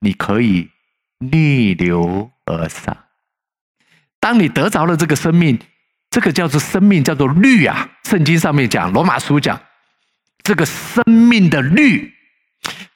[0.00, 0.70] 你可以
[1.18, 2.96] 逆流而上。
[4.18, 5.58] 当你得着了这个生命。
[6.08, 7.90] 这个叫做生命，叫做律啊！
[8.04, 9.60] 圣经上面讲，罗马书讲，
[10.42, 12.14] 这个生命的律，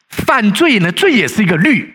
[0.09, 1.95] 犯罪呢，罪也是一个律，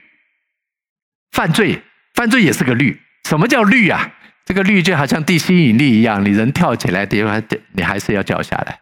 [1.31, 1.81] 犯罪，
[2.13, 3.01] 犯罪也是个律。
[3.27, 4.13] 什么叫律啊？
[4.45, 7.41] 这个律就好像地心引力一样，你人跳起来，地方
[7.71, 8.75] 你还是要掉下来；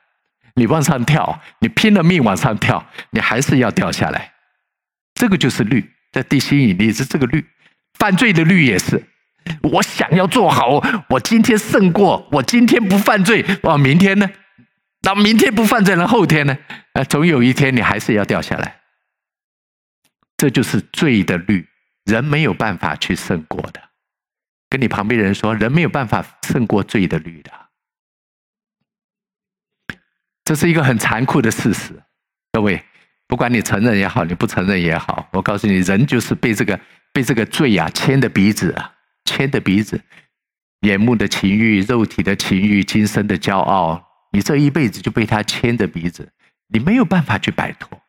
[0.55, 4.33] 你往上跳，你拼了命往上跳，你还是要掉下来。
[5.13, 7.45] 这个就是律，在地心引力是这个律，
[8.03, 9.01] 犯罪的律也是。
[9.61, 14.29] 我想要做好，我今天胜过，我今天不犯罪，哇，明天呢？
[15.03, 16.57] 那明天不犯罪，那后天呢？
[16.95, 18.81] 呃，总有一天你还是要掉下来。
[20.35, 21.65] 这就是罪的律，
[22.03, 23.81] 人没有办法去胜过的。
[24.69, 27.51] 跟你旁边人说，人没有办法胜过罪的律的。
[30.43, 32.03] 这是一个很残酷的事实。
[32.51, 32.83] 各位，
[33.29, 36.77] 不管你承认也好，你不承认也好，我告诉你，人就是被这个
[37.13, 38.89] 被这个罪啊牵的鼻子啊。
[39.25, 40.01] 牵的鼻子，
[40.81, 46.33] 眼目的情欲、肉体的情欲、今生的骄傲，你这一辈子就被他牵着鼻子，
[46.67, 48.01] 你没有办法去摆脱。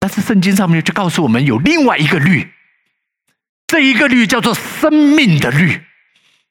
[0.00, 2.50] 但是圣经上面就告诉我们，有另外一个律，
[3.68, 5.82] 这一个律叫做生命的律。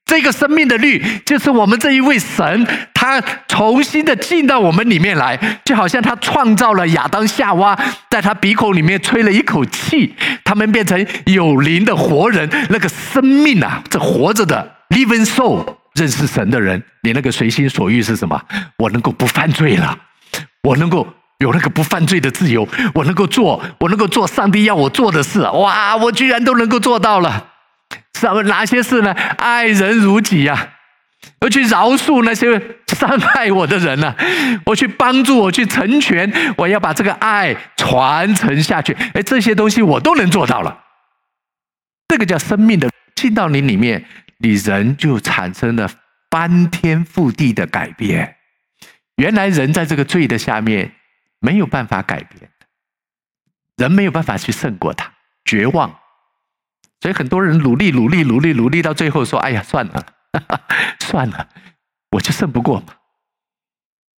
[0.08, 7.78] 这个生命的律，就是我们这一位神，他重新的进到我们里面来，就好像他创造了亚当夏娃，
[8.10, 10.15] 在他鼻孔里面吹了一口气，
[10.46, 12.50] 他们变成有灵的活人。
[12.70, 18.41] 那个生命啊，这活着的 living soul，认识神的人，你那个随心所欲是什么？
[18.78, 19.98] 我能够不犯罪了，
[20.63, 21.06] 我能够
[21.39, 25.41] 有那个不犯罪的自由，我能够做，我能够做上帝要我做的事。
[25.41, 27.46] 哇，我居然都能够做到了。
[28.20, 29.12] 什么哪些事呢？
[29.38, 30.74] 爱人如己呀、啊！
[31.42, 34.16] 我去饶恕那些伤害我的人呢、
[34.66, 38.94] 我去帮助，我去成全，我要把这个爱传承下去。
[39.14, 40.84] 哎，这些东西我都能做到了。
[42.08, 44.06] 这个叫生命的进到你里面，
[44.40, 45.90] 你人就产生了
[46.32, 48.36] 翻天覆地的改变。
[49.18, 50.94] 原来人在这个罪的下面
[51.40, 52.50] 没有办法改变，
[53.76, 55.12] 人没有办法去胜过他，
[55.46, 56.00] 绝望。
[57.02, 60.06] 所以很多人努力努力努力努力，到最后说：“哎呀，算了，
[61.00, 61.48] 算了，
[62.12, 62.84] 我就胜不过。”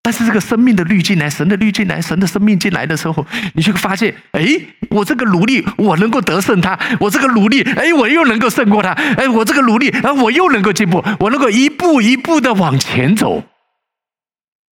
[0.01, 4.43] 但是这个生命的滤进来，神的滤进来，神的生命进来的时候，你就会发现：哎，
[4.91, 13.45] 我这个努力，我能够得胜他；我这个努力，哎，我又能够胜过他；哎，我这个努力，啊，我又能够进步，我能够一步一步的往前走。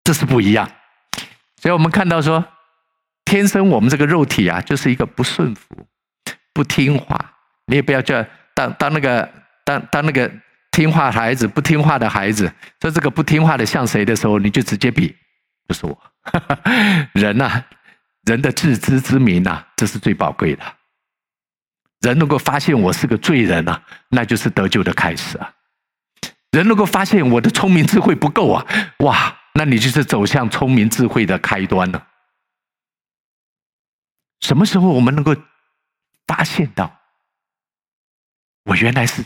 [0.05, 0.71] 这是不一样。
[1.61, 2.47] 所以我们看到说，
[3.27, 5.87] 天生我们这个肉体啊，就是一个不顺服、
[6.55, 7.26] 不听话。
[7.67, 8.25] 你也不要叫
[8.55, 9.29] 当当那个
[9.65, 10.31] 当当那个
[10.71, 15.15] 听话孩子不听话的孩子，说这个不听话的像谁的时候，你就直接比，
[15.69, 16.03] 就是我，
[17.13, 17.65] 人呐，
[18.25, 20.63] 人的自知之明呐，这是最宝贵的。
[22.01, 25.53] 人能够发现我是个罪人啊，那就是得救的开始啊。
[26.53, 28.67] 人能够发现我的聪明智慧不够啊，
[28.99, 32.07] 哇，那你就是走向聪明智慧的开端了。
[34.41, 35.35] 什么时候我们能够
[36.27, 37.01] 发现到，
[38.67, 39.25] 我原来是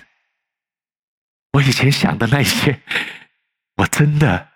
[1.53, 2.81] 我以前想的那些，
[3.76, 4.48] 我真的，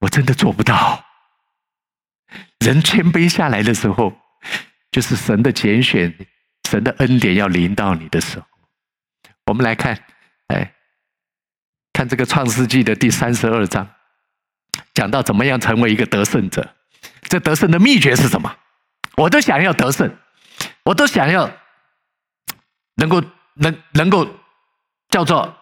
[0.00, 1.04] 我真的做不到。
[2.60, 4.12] 人谦卑下来的时候，
[4.92, 6.14] 就是神的拣选。
[6.68, 8.46] 神的恩典要临到你的时候，
[9.46, 9.98] 我们来看，
[10.48, 10.74] 哎，
[11.94, 13.88] 看这个创世纪的第三十二章，
[14.92, 16.76] 讲到怎么样成为一个得胜者。
[17.22, 18.54] 这得胜的秘诀是什么？
[19.16, 20.14] 我都想要得胜，
[20.84, 21.50] 我都想要
[22.96, 23.22] 能够
[23.58, 24.26] 能能够
[25.10, 25.54] 叫做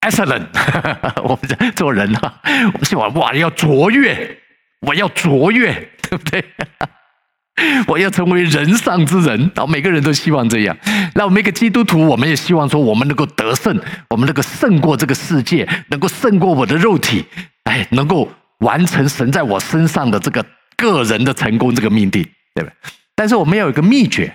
[0.00, 0.46] excellent。
[1.22, 2.40] 我们做人啊，
[2.72, 4.38] 我们希望哇要卓越，
[4.80, 6.44] 我要卓越，对不对？
[7.86, 10.76] 我要成为人上之人，然后每个人都希望这样。
[11.14, 17.24] 那我们一个基督徒，我们也希望说，我们能够得胜，我们能够胜过这个世界，能够胜过我的肉体，
[17.64, 20.44] 哎，能够完成神在我身上的这个
[20.76, 22.22] 个人的成功这个命定，
[22.54, 22.72] 对不对？
[23.14, 24.34] 但是我们要有一个秘诀。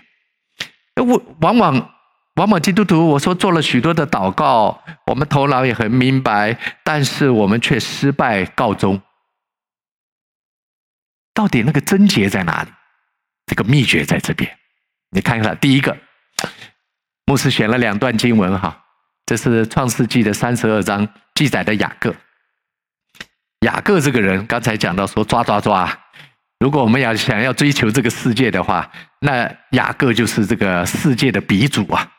[0.96, 1.90] 我往往
[2.38, 9.02] 往往基督徒，我说做了许多的祷告，我们头脑也很明白，但是我们却失败告终。
[11.34, 12.70] 到底那个症结在哪里？
[13.48, 14.56] 这个秘诀在这边，
[15.12, 15.98] 你看看，第一个，
[17.26, 18.84] 牧师选了两段经文哈，
[19.26, 22.14] 这是创世纪的三十二章记载的雅各。
[23.62, 25.92] 雅各这个人，刚才讲到说抓抓抓，
[26.60, 32.12] 如果我们要想要追求这个世界的话，那雅各就是这个世界的鼻祖啊，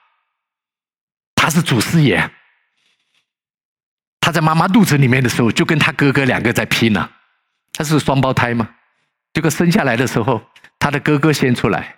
[1.48, 2.30] 他是祖师爷。
[4.20, 7.08] 他在妈妈肚子里面的时候，就跟他哥哥两个在拼呢、
[7.72, 8.68] 他是双胞胎嘛，
[9.32, 10.46] 结果生下来的时候。
[10.78, 11.96] 他的哥哥先出来，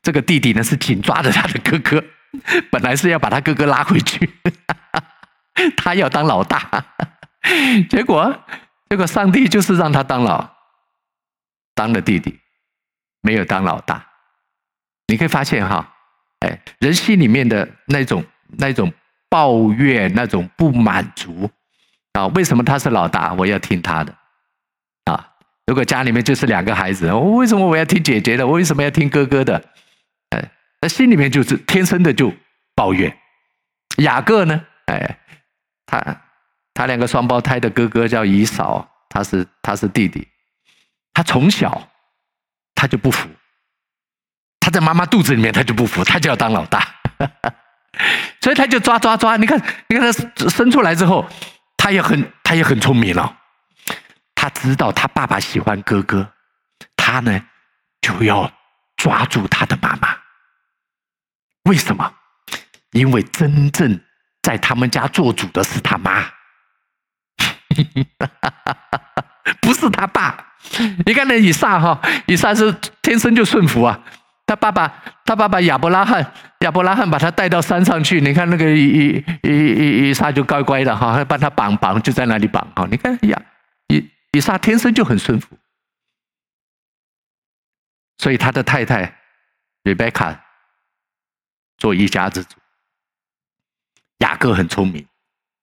[0.00, 2.04] 这个弟弟呢是紧抓着他的哥哥，
[2.70, 4.30] 本来是要把他哥哥拉回去，
[5.76, 6.86] 他要当老大，
[7.90, 8.44] 结果
[8.88, 10.48] 结果上帝就是让他当老，
[11.74, 12.38] 当了弟弟，
[13.20, 14.06] 没有当老大。
[15.08, 15.92] 你可以发现哈，
[16.40, 18.92] 哎，人心里面的那种那种
[19.28, 21.50] 抱怨，那种不满足
[22.12, 24.14] 啊，为什么他是老大，我要听他的
[25.04, 25.30] 啊？
[25.66, 28.46] 如果家里面就是两个孩子，我为什么我要听姐姐的？
[28.46, 29.64] 我为什么要听哥哥的？
[30.30, 32.32] 哎，那心里面就是天生的就
[32.74, 33.16] 抱怨。
[33.98, 34.64] 雅各呢？
[34.86, 35.18] 哎，
[35.86, 36.20] 他
[36.74, 40.28] 他两个双胞胎的哥哥叫以扫，他是他是弟弟，
[41.14, 41.88] 他从小
[42.74, 43.28] 他就不服，
[44.60, 46.94] 他在妈妈肚子里面他就不服，他就要当老大，
[48.44, 49.38] 所以他就抓抓抓。
[49.38, 51.26] 你看，你看他生出来之后，
[51.78, 53.38] 他也很他也很聪明了。
[54.34, 56.30] 他知道他爸爸喜欢哥哥，
[56.94, 57.40] 他呢
[58.02, 58.52] 就要
[58.98, 60.14] 抓住他的妈妈。
[61.70, 62.12] 为什么？
[62.90, 63.98] 因为真正
[64.42, 66.26] 在他们家做主的是他妈，
[69.62, 70.52] 不是他爸。
[71.06, 73.98] 你看那以撒哈，以撒是天生就顺服啊。
[74.46, 78.20] 他爸爸，他爸爸亚伯拉罕，亚伯拉罕把他带到山上去。
[78.20, 82.86] 你看那个以以以以以撒就乖乖的哈，帮他绑绑，就在那里绑哈。
[82.90, 83.42] 你看呀，
[83.88, 84.10] 以。
[84.36, 85.56] 以撒天生就很顺服，
[88.18, 89.16] 所以他的太太
[89.84, 90.44] 瑞贝卡
[91.78, 92.56] 做一家之主。
[94.18, 95.06] 雅各很聪明，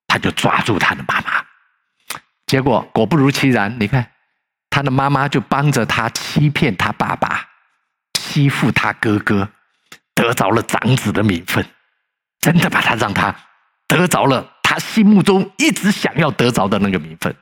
[0.07, 1.45] 他就抓住他的妈妈，
[2.47, 4.09] 结果果不如其然，你看
[4.69, 7.49] 他的妈妈就帮着他欺骗他爸爸，
[8.31, 9.49] 欺负他哥哥，
[10.15, 11.65] 得着了长子的名分，
[12.39, 13.35] 真的把他让他
[13.89, 17.35] 得着了他心目中一直想要得着的那个名分。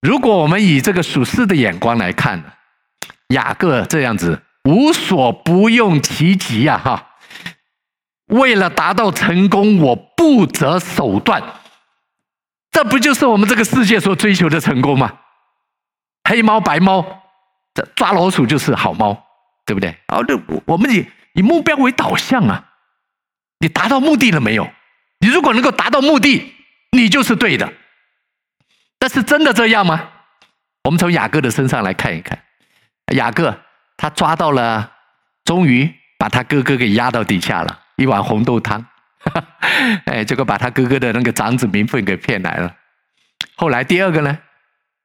[0.00, 2.52] 如果我们以这个属世的眼光来看呢，
[3.28, 7.06] 雅各这样子无所不用其极呀，哈！
[8.26, 11.40] 为了达到成功，我不择手段，
[12.72, 15.20] 这不就是我们这个世界所追求的成功吗？
[16.28, 17.22] 黑猫白猫，
[17.74, 19.26] 这抓老鼠就是好猫，
[19.64, 19.90] 对不对？
[20.08, 20.34] 哦，那
[20.66, 22.64] 我们以以目标为导向啊！
[23.58, 24.70] 你达到目的了没有？
[25.20, 26.54] 你如果能够达到目的，
[26.92, 27.72] 你就是对的。
[28.98, 30.10] 但是真的这样吗？
[30.84, 32.42] 我们从雅各的身上来看一看，
[33.14, 33.56] 雅各
[33.96, 34.90] 他抓到了，
[35.44, 38.84] 终于把他哥哥给压到底下了，一碗红豆汤，
[39.20, 39.44] 哈
[40.06, 42.74] 哎，结果把他哥哥的那个长子名分给骗来了。
[43.56, 44.38] 后来第二个呢？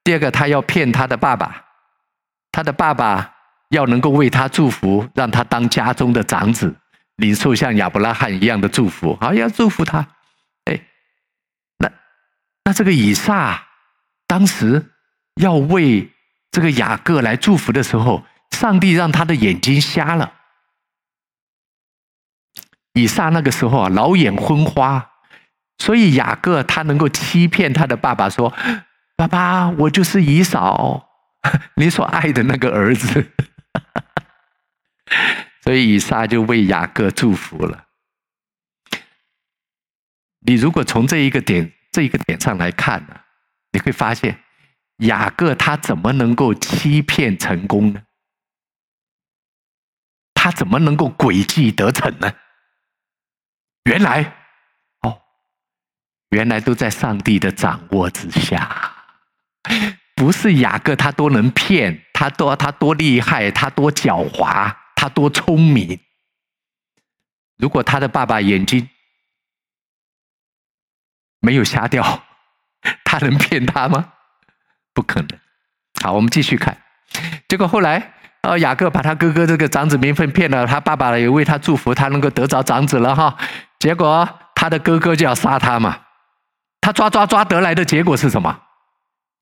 [0.03, 1.64] 第二个他要骗他的爸爸，
[2.55, 3.35] 他的爸爸
[3.67, 6.73] 要能够为他祝福，让他当家中的长子，
[7.17, 10.07] 领受像亚伯拉罕一样的祝福，好，要祝福他。
[10.63, 10.79] 哎，
[11.79, 11.91] 那
[12.63, 13.61] 那这个以撒。
[14.25, 14.93] 当时
[15.35, 16.09] 要为
[16.49, 20.31] 这个雅各来祝福的时候，上帝让他的眼睛瞎了。
[22.93, 25.11] 以撒那个时候啊，老眼昏花，
[25.77, 28.53] 所以雅各他能够欺骗他的爸爸说
[29.17, 31.04] ：“爸爸，我就是以扫，
[31.75, 33.31] 你所爱的那个儿子。
[35.61, 37.87] ”所以以撒就为雅各祝福了。
[40.41, 43.21] 你如果从这一个点这一个点上来看呢，
[43.71, 44.43] 你会发现
[44.97, 48.03] 雅各他怎么能够欺骗成功呢？
[50.35, 52.31] 他怎么能够诡计得逞呢？
[53.85, 54.35] 原来，
[55.01, 55.21] 哦，
[56.29, 58.94] 原来都在上帝的掌握之下。
[60.25, 65.99] 不是雅各他多能骗，他多他多厉害，他多狡猾，他多聪明。
[67.59, 68.89] 如果他的爸爸眼睛
[71.41, 72.23] 没有瞎掉，
[73.03, 74.13] 他能骗他吗？
[74.95, 75.29] 不可能。
[76.01, 76.75] 好，我们继续看。
[77.47, 83.37] 结果后来，呃，雅各把他哥哥这个长子名分骗了，他爸爸也为他祝福，他能够得着长子了哈。
[83.77, 85.99] 结果他的哥哥就要杀他嘛，
[86.81, 88.63] 他抓抓抓得来的结果是什么？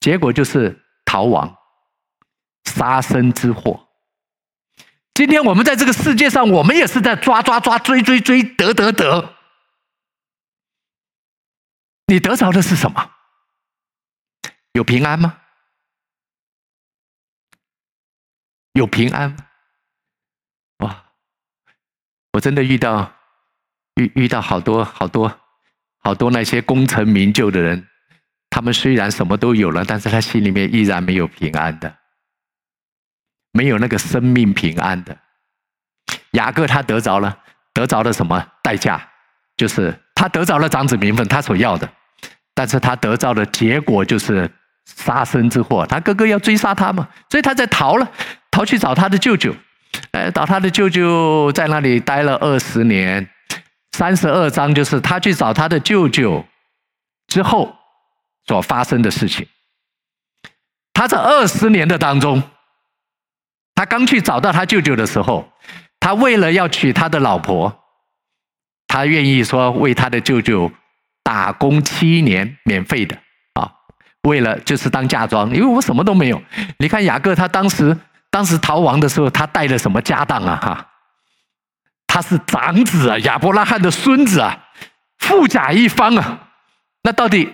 [0.04, 1.58] 结果就是逃亡，
[2.66, 3.88] 杀身之祸。
[5.14, 9.38] 今天我们在这个世界上，我们也是在抓抓抓、追追追、得得得。
[12.08, 13.12] 你得着的是什么？
[14.74, 15.40] 有平安吗？
[18.74, 19.38] 有平安？
[20.80, 21.06] 哇！
[22.34, 23.14] 我真的遇到。
[23.96, 25.40] 遇遇到好多好多
[26.00, 27.88] 好多那些功成名就的人，
[28.54, 31.92] 他们虽然什么都有了，但是他心里面依然没有平安的，
[33.52, 35.18] 没有那个生命平安的。
[36.34, 37.36] 雅各他得着了，
[37.74, 39.02] 得着了什么代价？
[39.58, 41.90] 就是他得着了长子名分，他所要的，
[42.54, 44.48] 但是他得着的结果就是
[44.86, 45.84] 杀身之祸。
[45.88, 48.08] 他哥哥要追杀他嘛，所以他在逃了，
[48.52, 49.52] 逃去找他的舅舅，
[50.12, 53.28] 呃，找他的舅舅在那里待了二十年。
[53.98, 56.46] 三十二章就是他去找他的舅舅
[57.28, 57.76] 之后
[58.46, 59.48] 所发生的事情。
[60.94, 62.44] 他这二十年的当中，
[63.76, 65.52] 他刚去找到他舅舅的时候，
[66.00, 67.84] 他为了要娶他的老婆，
[68.88, 70.72] 他愿意说为他的舅舅
[71.24, 73.16] 打工七年免费的
[73.54, 73.72] 啊，
[74.24, 76.42] 为了就是当嫁妆，因为我什么都没有。
[76.78, 77.98] 你看雅各他当时
[78.30, 80.56] 当时逃亡的时候，他带了什么家当啊？
[80.62, 80.90] 哈。
[82.06, 84.68] 他是长子啊，亚伯拉罕的孙子啊，
[85.18, 86.52] 富甲一方啊。
[87.02, 87.52] 那到底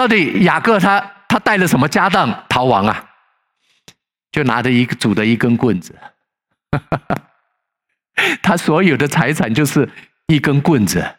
[0.00, 0.98] 到底雅各他
[1.28, 3.10] 他带了什么家当逃亡啊？
[4.32, 5.94] 就拿着一个拄着一根棍子，
[8.42, 9.86] 他所有的财产就是
[10.28, 11.16] 一根棍子，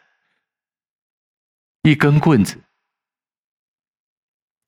[1.82, 2.60] 一根棍子。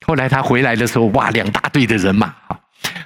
[0.06, 2.28] 后来他回来的时候，哇，两大队的人马。
[2.46, 2.60] 好，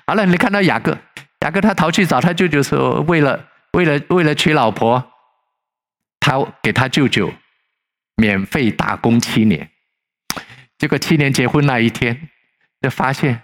[0.09, 0.99] 好了，你看到雅各，
[1.41, 3.49] 雅各他逃去找他舅舅的时候，为了。
[3.73, 5.13] 为了为了娶老婆，
[6.21, 7.33] 他给他舅舅
[8.17, 9.71] 免费打工七年，
[10.79, 12.29] 结果七年结婚那一天，
[12.81, 13.43] 就发现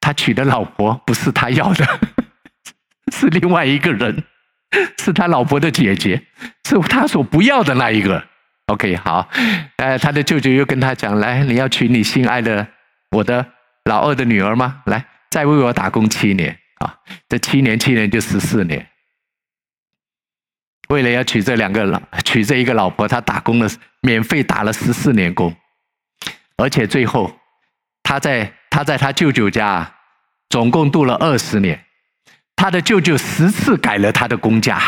[0.00, 2.00] 他娶的老婆不是他要的，
[3.12, 4.22] 是另外一个人，
[4.98, 6.22] 是他老婆的姐姐，
[6.68, 8.22] 是他所不要的那一个。
[8.66, 9.28] OK，好，
[9.76, 12.66] 呃，他的舅舅又跟他讲：“来，你要娶你心爱的
[13.10, 13.46] 我的
[13.84, 14.82] 老二的女儿吗？
[14.86, 16.96] 来，再为我打工七年啊！
[17.28, 18.86] 这七年七年就十四年。”
[20.88, 23.68] 为了要娶这两个老娶这一个老婆，他打工了，
[24.00, 25.54] 免费打了十四年工，
[26.56, 27.30] 而且最后
[28.02, 29.94] 他在他在他舅舅家
[30.48, 31.84] 总共度了二十年，
[32.54, 34.80] 他的舅舅十次改了他的工价。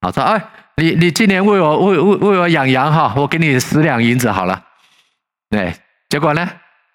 [0.00, 0.42] 好说，哎，
[0.76, 4.62] 你你今年为我为为为我养羊哈，我给你十两银子好了。
[5.50, 5.74] 对，
[6.08, 6.48] 结果呢，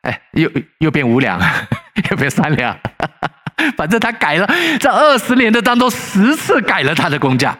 [0.03, 0.49] 哎，又
[0.79, 1.39] 又变五两，
[2.09, 2.77] 又变三两，
[3.77, 4.47] 反正他改了，
[4.79, 7.57] 这二十年的当中十次改了他的工价。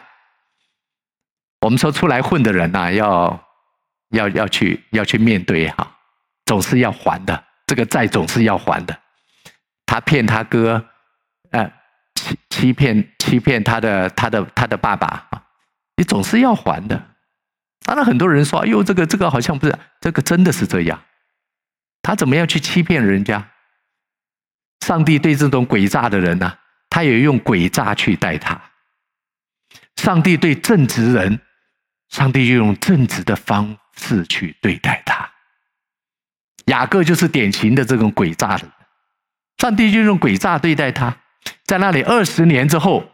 [1.60, 3.40] 我们说出来混的人呐、要
[4.12, 5.96] 要要去要去面对哈，
[6.46, 8.98] 总是要还的，这个债总是要还的。
[9.84, 10.84] 他骗他哥，
[11.50, 11.72] 呃，
[12.14, 15.42] 欺欺骗欺骗他的他的他的爸爸啊，
[15.96, 17.02] 你总是要还的。
[17.84, 21.02] 当然很多人说，哎呦，这个这个好像不是，这个真的是这样。
[22.00, 23.50] 他怎么样去欺骗人家？
[24.86, 26.58] 上帝对这种诡诈的人呢、
[26.88, 28.60] 他也用诡诈去待他。
[29.96, 31.40] 上帝对正直人。
[32.08, 35.28] 上帝就用正直的方是去对待他。
[36.66, 38.72] 雅各就是典型的这种诡诈的人，
[39.58, 41.16] 上帝就用诡诈对待他。
[41.64, 43.10] 在那里二十年之后，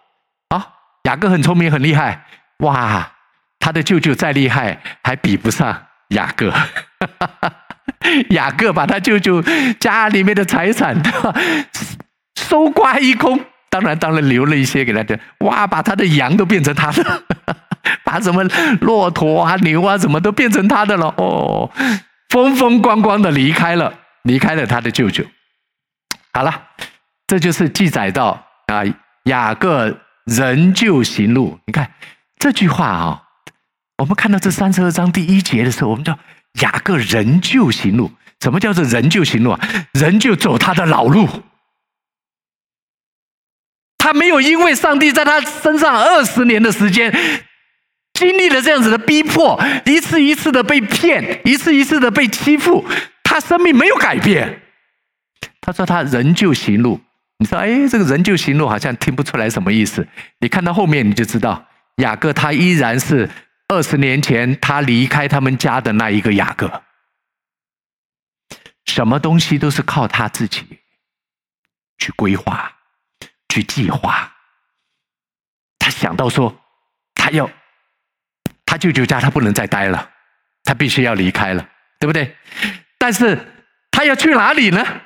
[0.49, 0.75] 啊，
[1.05, 2.27] 雅各很聪明很厉害，
[2.59, 3.13] 哇，
[3.59, 6.53] 他的舅舅再厉害还比不上雅各。
[8.31, 9.43] 雅各把他舅舅
[9.81, 10.97] 家里面的财产
[12.37, 15.19] 搜刮一空，当然当然留了一些给他的。
[15.41, 17.23] 哇，把他的羊都变成他的，
[18.05, 18.45] 把什么
[18.81, 21.07] 骆驼啊、牛啊，什么都变成他的了。
[21.17, 21.71] 哦，
[22.29, 25.25] 风风光光的离开了，离开了他的舅舅。
[26.33, 26.69] 好了，
[27.27, 28.83] 这就是记载到啊，
[29.25, 31.59] 雅各仍旧行路。
[31.67, 31.93] 你看
[32.39, 33.23] 这句话啊、
[33.99, 36.19] 我们看到这三十二章第一节的时候，我们叫
[36.61, 38.13] 雅各仍旧行路。
[38.41, 39.61] 什么叫做仍旧行路啊？
[39.93, 41.29] 仍旧走他的老路。
[43.99, 47.13] 他没有因为上帝在他身上二十年的时间，
[48.19, 49.57] 经历了这样子的逼迫，
[49.87, 52.85] 一次一次的被骗，一次一次的被欺负，
[53.23, 54.61] 他生命没有改变。
[55.61, 57.01] 他说他仍旧行路。
[57.39, 60.05] 你说，哎，这个仍旧行路好像听不出来什么意思。
[60.41, 61.65] 你看到后面你就知道，
[61.99, 63.31] 雅各他依然是
[63.69, 66.83] 二十年前他离开他们家的那一个雅各。
[68.87, 70.67] 什么东西都是靠他自己
[71.99, 72.73] 去规划、
[73.49, 74.33] 去计划。
[75.79, 76.61] 他想到说，
[77.15, 77.49] 他要
[78.79, 80.11] 舅舅家，他不能再待了，
[80.65, 81.69] 他必须要离开了，
[82.01, 82.35] 对不对？
[82.97, 83.39] 但是
[83.91, 85.03] 他要去哪里呢？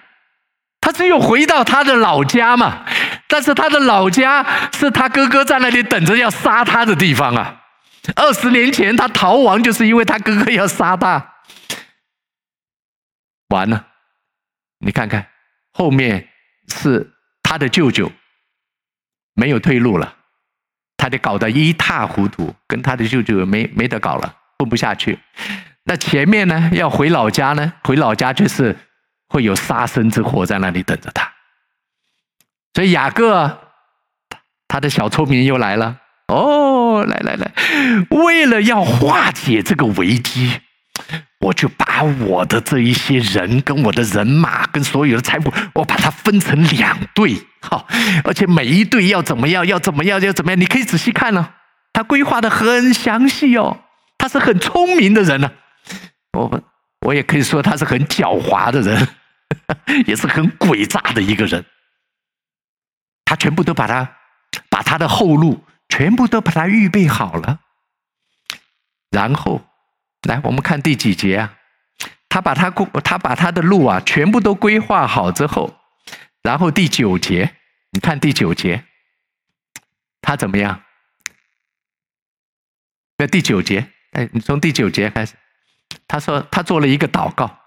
[0.80, 2.84] 他只有回到他的老家嘛。
[3.28, 7.62] 但是他的老家是他哥哥在那里等着要杀他的地方啊。
[8.14, 11.34] 二十年前他逃亡，就是因为他哥哥要杀他。
[13.48, 13.86] 完了，
[14.80, 15.28] 你看看
[15.72, 16.28] 后面
[16.68, 17.12] 是
[17.42, 18.10] 他的舅舅，
[19.34, 20.16] 没有退路了，
[21.02, 25.18] 他得搞得一塌糊涂，跟他的舅舅没没得搞了，混不下去。
[25.82, 28.76] 那前面呢，要回老家呢，回老家就是
[29.28, 31.28] 会有杀身之祸在那里等着他。
[32.74, 33.58] 所以雅各
[34.68, 35.98] 他的小聪明又来了，
[36.28, 37.50] 哦，来来来，
[38.10, 40.60] 为了要化解这个危机。
[41.40, 47.34] 我就把我的这一些人跟我的人马跟所有的财富，我把它分成两队，
[47.64, 47.86] 好，
[48.24, 51.54] 而且每一队要怎么样，要怎么样，要怎么样，你可以仔细看呢、
[51.92, 53.84] 他规划的很详细哦，
[54.18, 55.54] 他是很聪明的人呢、啊。
[56.32, 56.62] 我
[57.06, 59.08] 我也可以说他是很狡猾的人，
[60.06, 61.64] 也是很诡诈的一个人。
[63.24, 64.16] 他全部都把他
[64.68, 67.60] 把他的后路全部都把他预备好了，
[69.10, 69.62] 然后。
[70.28, 71.52] 来，我们看第几节啊？
[72.28, 72.70] 他把他
[73.02, 75.74] 他把他的路啊全部都规划好之后，
[76.42, 77.56] 然后第九节，
[77.90, 78.84] 你看第九节，
[80.20, 80.82] 他怎么样？
[83.18, 85.34] 那第九节，哎，你从第九节开始，
[86.08, 87.58] 他说他做了一个祷告。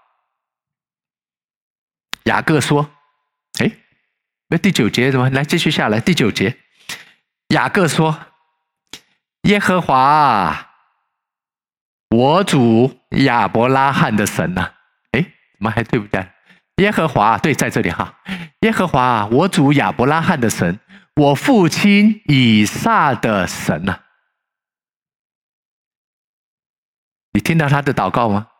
[2.24, 2.90] 雅各说
[3.60, 3.70] ：“哎，
[4.48, 5.30] 那第九节怎么？
[5.30, 6.58] 来继续下来，第九节，
[7.48, 8.26] 雅各说：
[9.42, 10.64] 耶和华。”
[12.10, 14.74] 我主亚伯拉罕的神呐，
[15.10, 16.28] 哎，怎么还对不对？
[16.76, 18.20] 耶和华对，在这里哈。
[18.60, 20.80] 耶和华，我主亚伯拉罕的神，
[21.14, 24.02] 我父亲以撒的神呐。
[27.32, 28.50] 你听到他的祷告吗？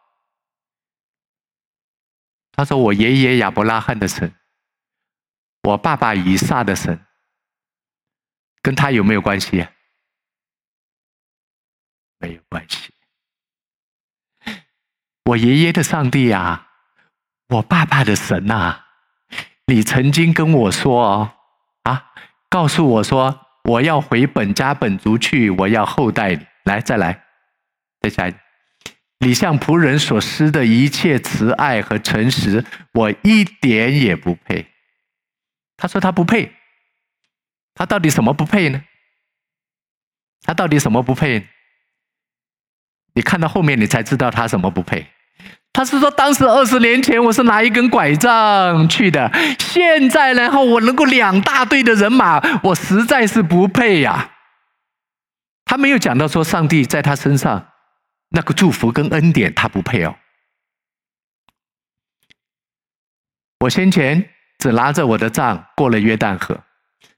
[2.53, 4.35] 他说：“我爷爷亚伯拉罕的神，
[5.63, 7.07] 我爸爸以撒的神，
[8.63, 9.69] 跟他有没有关系？
[12.19, 12.95] 没有关系。”
[15.25, 16.66] 我爷爷的上帝啊，
[17.49, 18.81] 我爸爸的神呐，
[19.67, 21.33] 你曾经跟我说哦，
[21.85, 22.13] 啊，
[22.49, 26.47] 告诉我说我要回本家本族去，我要后代你。
[26.65, 27.25] 来，再来，
[28.01, 28.29] 再下，
[29.21, 34.67] 你向仆人所施的一切慈爱和诚实，我一点也不配。
[35.77, 36.53] 他说他不配，
[37.73, 38.83] 他到底什么不配呢？
[40.43, 41.47] 他到底什么不配？
[43.15, 45.07] 你看到后面，你才知道他什么不配。
[45.77, 54.31] 他是说，当时二十年前我是拿一根拐杖去的，现在然后我能够两大队的人马，我实在是不配呀。
[55.67, 57.69] 他没有讲到说上帝在他身上
[58.31, 60.17] 那个祝福跟恩典，他不配哦。
[63.61, 66.59] 我先前只拿着我的杖过了约旦河，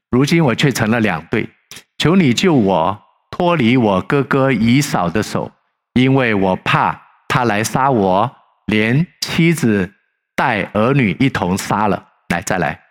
[0.09, 1.49] 如今我却成了两队，
[1.97, 3.01] 求你救我
[3.31, 5.49] 脱离我哥哥以扫的手，
[5.93, 8.35] 因为我怕他来杀我。
[8.69, 9.93] 连妻子
[10.35, 12.07] 带儿女一同杀了。
[12.29, 12.83] 来，再来。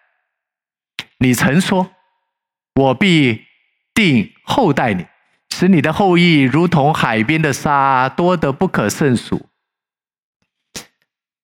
[1.18, 1.92] 你曾说
[2.74, 3.46] ：“我必
[3.94, 5.06] 定厚待你，
[5.50, 9.48] 使你的后裔如同海边的沙，多得不可胜数。”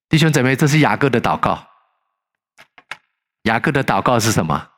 [0.09, 1.67] 弟兄姊妹，这是雅各的祷告。
[3.43, 4.69] 雅各的祷告是什么？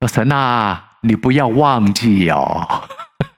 [0.00, 2.88] 说神啊，你不要忘记哦。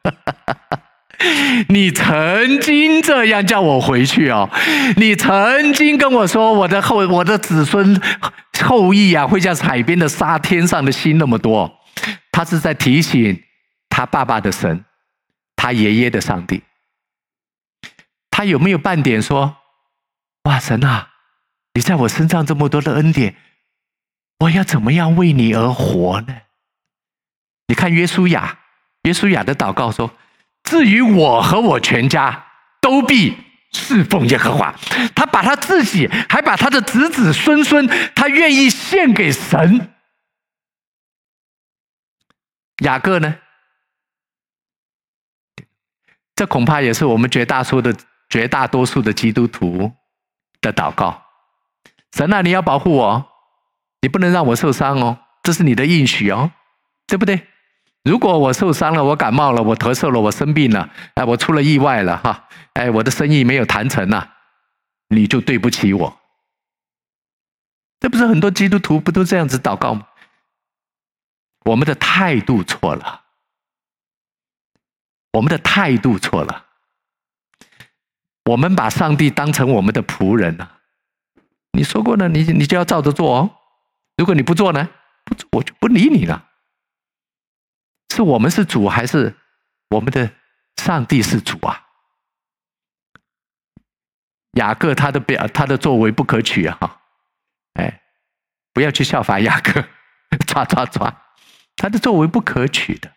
[1.71, 4.51] 你曾经这样叫我回去哦，
[4.97, 8.01] 你曾经跟我说我的后我的子孙
[8.65, 11.81] 后裔啊，会像海边的沙，天上的星那么多。
[12.31, 13.43] 他是在提醒
[13.89, 14.85] 他爸爸的神，
[15.57, 16.63] 他爷爷的上帝。
[18.31, 19.57] 他有没有半点说
[20.45, 21.09] ：“哇，神啊，
[21.73, 23.37] 你在我身上这么多的恩典，
[24.41, 26.37] 我要怎么样为你而活呢？”
[27.69, 28.59] 你看约书亚，
[29.05, 30.13] 约书亚的祷告说。
[30.67, 32.45] 至于我和我全家，
[32.83, 33.39] 都必
[33.73, 34.75] 侍奉耶和华。
[35.15, 39.95] 他把他自己，还把他的子子孙孙，他愿意献给神。
[42.81, 43.37] 雅各呢？
[46.35, 47.97] 这恐怕也是我们绝大多数的
[48.29, 49.91] 绝大多数的基督徒
[50.61, 51.23] 的祷告。
[52.13, 53.27] 神啊，你要保护我，
[54.03, 56.51] 你不能让我受伤哦，这是你的应许哦，
[57.07, 57.47] 对不对？
[58.07, 64.29] 如果我受伤了，我感冒了，我咳嗽了，我生病了，哎，我出了意外了，哈，哎，我的生意没有谈成呐，
[65.09, 66.21] 你就对不起我。
[67.99, 70.07] 这不是很多基督徒不都这样子祷告吗？
[71.65, 73.23] 我们的态度错了，
[75.33, 76.67] 我们的态度错了，
[78.45, 80.79] 我们把上帝当成我们的仆人了。
[81.73, 83.51] 你说过呢，你你就要照着做哦。
[84.17, 84.89] 如果你不做呢，
[85.25, 86.51] 不做我就不理你了。
[88.15, 89.35] 是我们是主，还是
[89.91, 90.31] 我们的
[90.77, 91.83] 上帝是主啊？
[94.53, 96.79] 雅各他的表，他的作为不可取啊！
[97.75, 98.01] 哎，
[98.73, 99.85] 不要去效法 雅各，
[100.47, 101.15] 抓抓抓，
[101.77, 103.13] 他的作为不可取的。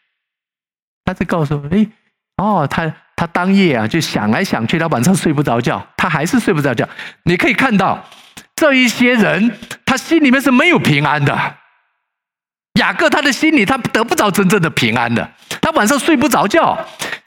[1.06, 1.88] 他是告诉我，哎，
[2.36, 6.88] 哦，他他当夜啊，就想来想去，他晚上睡不着觉，他还是睡不着觉。
[7.24, 8.06] 你可以看到，
[8.56, 11.59] 这一些人，他心里面是没有平安的。
[12.80, 15.30] 雅各他的心里，他得不着真正的平安的，
[15.61, 16.77] 他晚上睡不着觉，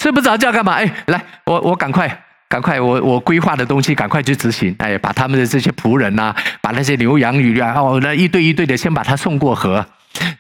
[0.01, 0.73] 睡不着觉干嘛？
[0.73, 2.09] 哎，来，我我赶快
[2.49, 4.75] 赶快，我我规划的东西赶快去执行。
[4.79, 9.85] 哎，把他们的这些仆人呐、把那些牛羊鱼啊，哦，那一对一对的先把他送过河，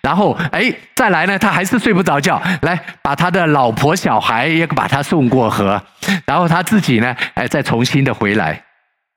[0.02, 5.82] 然后哎，再来呢，他还是睡不着觉，来把他的老婆小孩也把他送过河，
[6.26, 8.62] 然后他自己呢，哎，再重新的回来。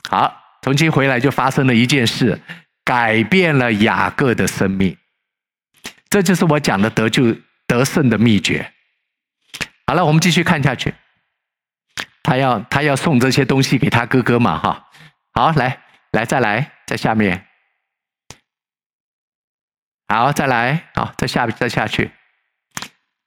[0.09, 2.39] 好，重新回来就发生了一件事，
[2.83, 4.95] 改变了雅各的生命。
[6.15, 7.35] 这就是我讲的得救
[7.67, 8.71] 得胜的秘诀。
[9.85, 10.95] 好了，我们继续看下去。
[12.23, 14.87] 他要他要送这些东西给他哥哥嘛，哈。
[15.33, 15.81] 好，来
[16.13, 17.45] 来再来，在下面。
[20.07, 22.09] 好，再来，好，再下再下去。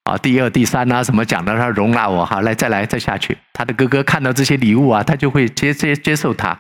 [0.07, 1.55] 好，第二、第三啊，什么讲的？
[1.59, 3.37] 他容纳我，好，来再来再下去。
[3.53, 6.59] 他的哥哥看到这些礼物啊，他就会接接接受他。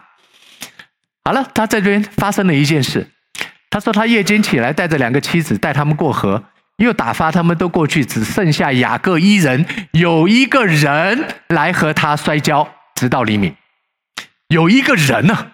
[1.24, 3.10] 好了，他在这边发生了一件事。
[3.70, 6.42] 他说：“他夜间起来，带着两个妻子，带他们过河，
[6.78, 9.66] 又打发他们都过去，只剩下雅各一人。
[9.92, 13.54] 有一个人来和他摔跤，直到黎明。
[14.48, 15.52] 有一个人呢、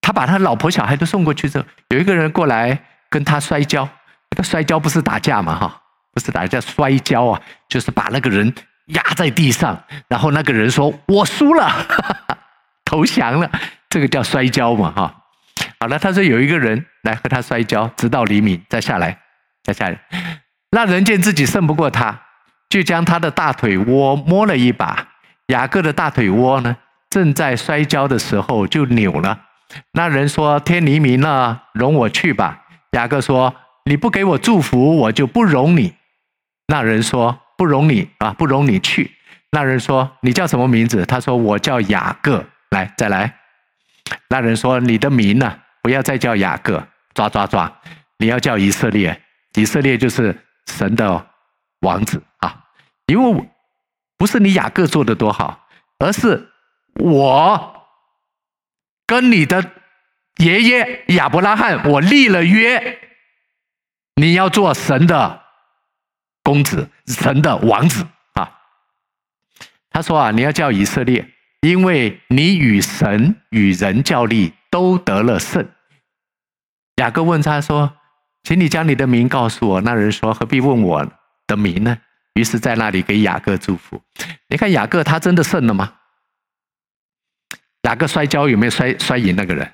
[0.00, 3.88] 他把他老婆小孩都送过去之后，有一个人过来跟他摔跤。
[4.36, 5.54] 他摔跤不是打架嘛？
[5.54, 5.80] 哈，
[6.12, 8.52] 不是打架，摔跤啊，就是把那个人
[8.86, 11.72] 压在地上，然后那个人说：‘我输了，
[12.84, 13.48] 投降了。’
[13.88, 14.90] 这个叫摔跤嘛？
[14.90, 15.14] 哈。”
[15.78, 19.18] 好了，他说有一个人来和他摔跤，直到黎明，再下来，
[19.62, 19.98] 再下来。
[20.70, 22.22] 那人见自己胜不过他，
[22.68, 25.08] 就将他的大腿窝摸了一把。
[25.48, 26.76] 雅各的大腿窝呢，
[27.10, 29.42] 正在摔跤的时候就扭了。
[29.92, 32.62] 那人说：“天黎明了，容我去吧。”
[32.92, 33.54] 雅各说
[33.84, 35.94] ：“你不给我祝福，我就不容你。”
[36.68, 39.12] 那人说：“不容你啊，不容你去。”
[39.52, 43.34] 那人说：“你叫什么名字？”他说：“我叫雅各。”来，再来。
[44.28, 46.84] 那人说：“你的名呢？”不要再叫雅各，
[47.14, 47.72] 抓抓抓！
[48.18, 49.22] 你要叫以色列，
[49.54, 51.28] 以色列就是神的
[51.82, 52.64] 王子啊！
[53.06, 53.48] 因为
[54.18, 55.68] 不是你雅各做的多好，
[56.00, 56.50] 而是
[56.94, 57.86] 我
[59.06, 59.64] 跟你的
[60.38, 62.98] 爷爷亚伯拉罕，我立了约，
[64.16, 65.40] 你要做神的
[66.42, 68.58] 公子，神的王子啊！
[69.90, 71.30] 他说啊，你要叫以色列，
[71.60, 75.64] 因为你与神与人较力，都得了胜。
[76.96, 77.92] 雅各问他说
[78.42, 81.06] ：“请你将你的名告诉我。”那人说：“何必问我
[81.46, 81.96] 的名呢？”
[82.34, 84.02] 于是，在那里给雅各祝福。
[84.48, 85.92] 你看雅各他真的胜了吗？
[87.82, 89.72] 雅各摔跤有没有摔摔赢那个人？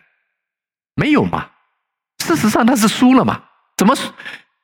[0.94, 1.48] 没有嘛。
[2.24, 3.42] 事实上他是输了嘛。
[3.76, 3.96] 怎么？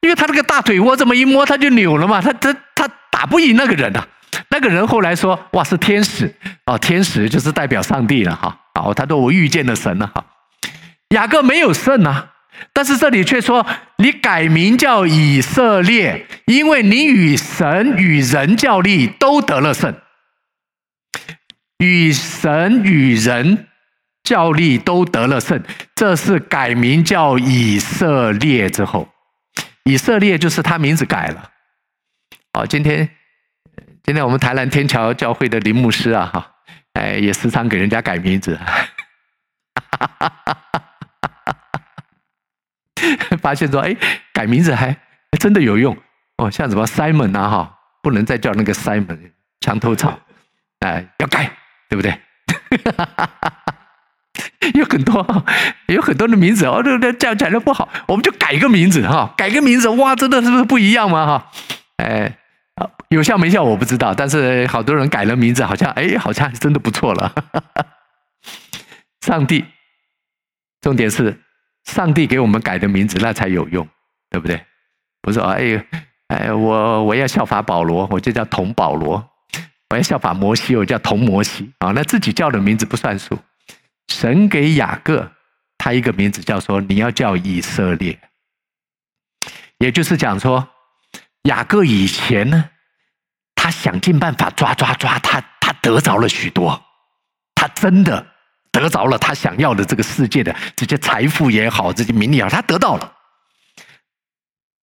[0.00, 2.20] 因为他那个大腿窝这么一摸，他就扭了嘛。
[2.20, 4.06] 他他他打不赢那个人啊。
[4.50, 6.32] 那个人后来说：“哇，是天使
[6.66, 8.60] 哦，天使就是代表上帝了哈。
[8.74, 10.24] 哦，他说我遇见了神了哈。
[11.10, 12.34] 雅各没有胜啊。”
[12.72, 13.66] 但是这里却说，
[13.98, 19.94] 你改名叫以色列，因为你与神与人较力都得了胜。
[21.78, 23.68] 与神与人
[24.24, 25.62] 较力都得了胜。
[25.94, 29.08] 这是改名叫以色列之后，
[29.84, 31.50] 以色列就是他名字改了。
[32.52, 33.08] 好，今天
[34.02, 36.50] 今天我们台南天桥教会的林牧师啊，哈，
[36.94, 38.56] 哎，也时常给人家改名字。
[38.56, 40.67] 哈哈哈哈
[43.40, 43.96] 发现说，哎，
[44.32, 44.96] 改名字还
[45.38, 45.96] 真的有用
[46.36, 50.18] 哦，像什么 Simon 啊，哈，不能再叫那个 Simon，墙头草，
[50.80, 51.50] 哎，要改，
[51.88, 52.18] 对不对？
[54.74, 55.44] 有很多，
[55.86, 61.26] 有很多的名字哦，这这叫起来不好，我们就改个名字哈，改个名字，哇，真的是不是不一样吗？
[61.26, 61.50] 哈，
[61.96, 62.38] 哎，
[63.08, 67.32] 有效没效我不知道，但是好多人改了名字，好像哎，好像真的不错了。
[69.24, 69.64] 上帝，
[70.80, 71.40] 重点是。
[71.88, 73.88] 上帝给我们改的名字，那才有用，
[74.28, 74.62] 对不对？
[75.22, 75.84] 不是说哎
[76.28, 79.20] 哎，我我要效法保罗，我就叫童保罗；
[79.88, 81.90] 我要效法摩西，我叫童摩西啊。
[81.92, 83.38] 那自己叫的名字不算数。
[84.08, 85.32] 神给雅各
[85.78, 88.18] 他一个名字，叫说你要叫以色列，
[89.78, 90.68] 也就是讲说，
[91.44, 92.70] 雅各以前呢，
[93.54, 96.82] 他想尽办法抓抓抓，他他得着了许多，
[97.54, 98.26] 他真的。
[98.70, 103.14] 得着了他想要的这个世界的这些财富也好，这些名利也好，他得到了。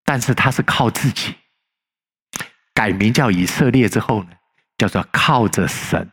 [0.03, 1.35] 但是他是靠自己
[2.73, 4.29] 改名叫以色列之后呢，
[4.77, 6.11] 叫做靠着神。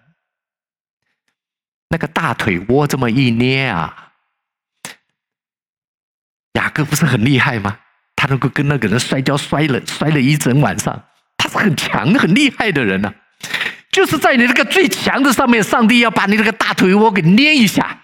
[1.89, 4.13] 那个大腿窝这么一捏啊，
[6.53, 7.81] 雅各不是很厉害吗？
[8.17, 11.05] 他能够跟那个人摔跤摔了摔了一整晚上，
[11.37, 13.13] 他是很强很厉害的人呢、
[13.93, 17.99] 就是在你那个最强的上面，上帝要把你那个大腿窝给捏一下。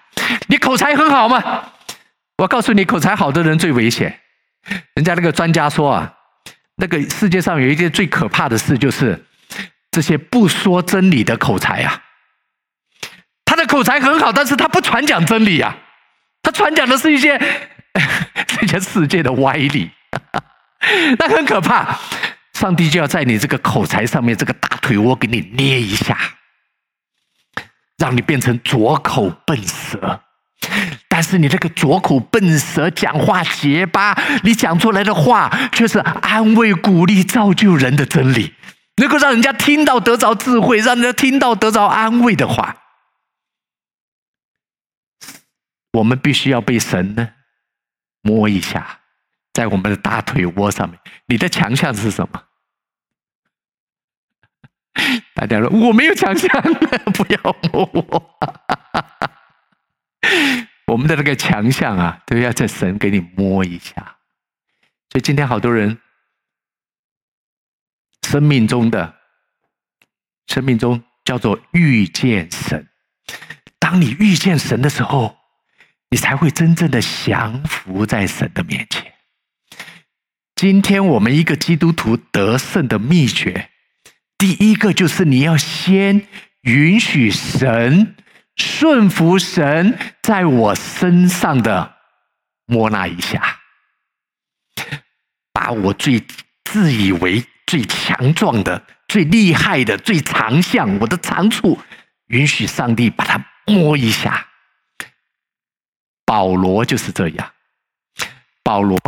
[0.49, 1.65] 你口才很好吗？
[2.37, 4.21] 我告诉你，口才好的人最危险。
[4.95, 6.13] 人家那个专家说啊，
[6.77, 9.25] 那个世界上有一件最可怕的事，就是
[9.91, 12.03] 这些不说真理的口才啊。
[13.47, 15.75] 他的口才很好，但是他不传讲真理啊，
[16.43, 17.41] 他传讲的是一些
[18.61, 19.91] 这些世界的歪理，
[21.19, 21.99] 那很可怕。
[22.59, 26.19] 上帝就要在你这个口才上面，这个大腿窝给你捏一下，
[27.99, 30.21] 让你变成拙口笨舌。
[31.09, 38.53] 但是你这个拙口笨舌，讲话结巴，你讲出来的话却是安慰、鼓励、造就人的真理，
[38.97, 42.77] 能够让人家听到得着智慧，让人家听到得着安慰的话。
[45.93, 47.29] 我们必须要被神呢
[48.23, 48.99] 摸一下，
[49.53, 50.99] 在我们的大腿窝上面。
[51.27, 52.43] 你的强项是什么？
[55.35, 56.51] 大家说我没有强项，
[57.15, 58.39] 不要摸我。
[60.89, 63.95] 我们的那个强项啊，都要在神给你摸一下。
[65.11, 65.99] 所以今天好多人
[68.27, 69.15] 生命中的
[70.47, 72.89] 生命中叫做遇见神。
[73.79, 75.37] 当你遇见神的时候，
[76.11, 79.15] 你才会真正的降服在神的面前。
[80.57, 83.71] 今天我们一个基督徒得胜的秘诀。
[84.39, 86.27] 第一个就是你要先
[86.61, 88.15] 允许神
[88.55, 91.97] 顺服神在我身上的
[92.67, 93.59] 摸那一下，
[95.53, 96.25] 把我最
[96.65, 101.79] 自以为最强壮的、最厉害的、最长项、我的长处，
[102.27, 104.47] 允许上帝把它摸一下。
[106.25, 107.53] 保罗就是这样，
[108.63, 108.99] 保罗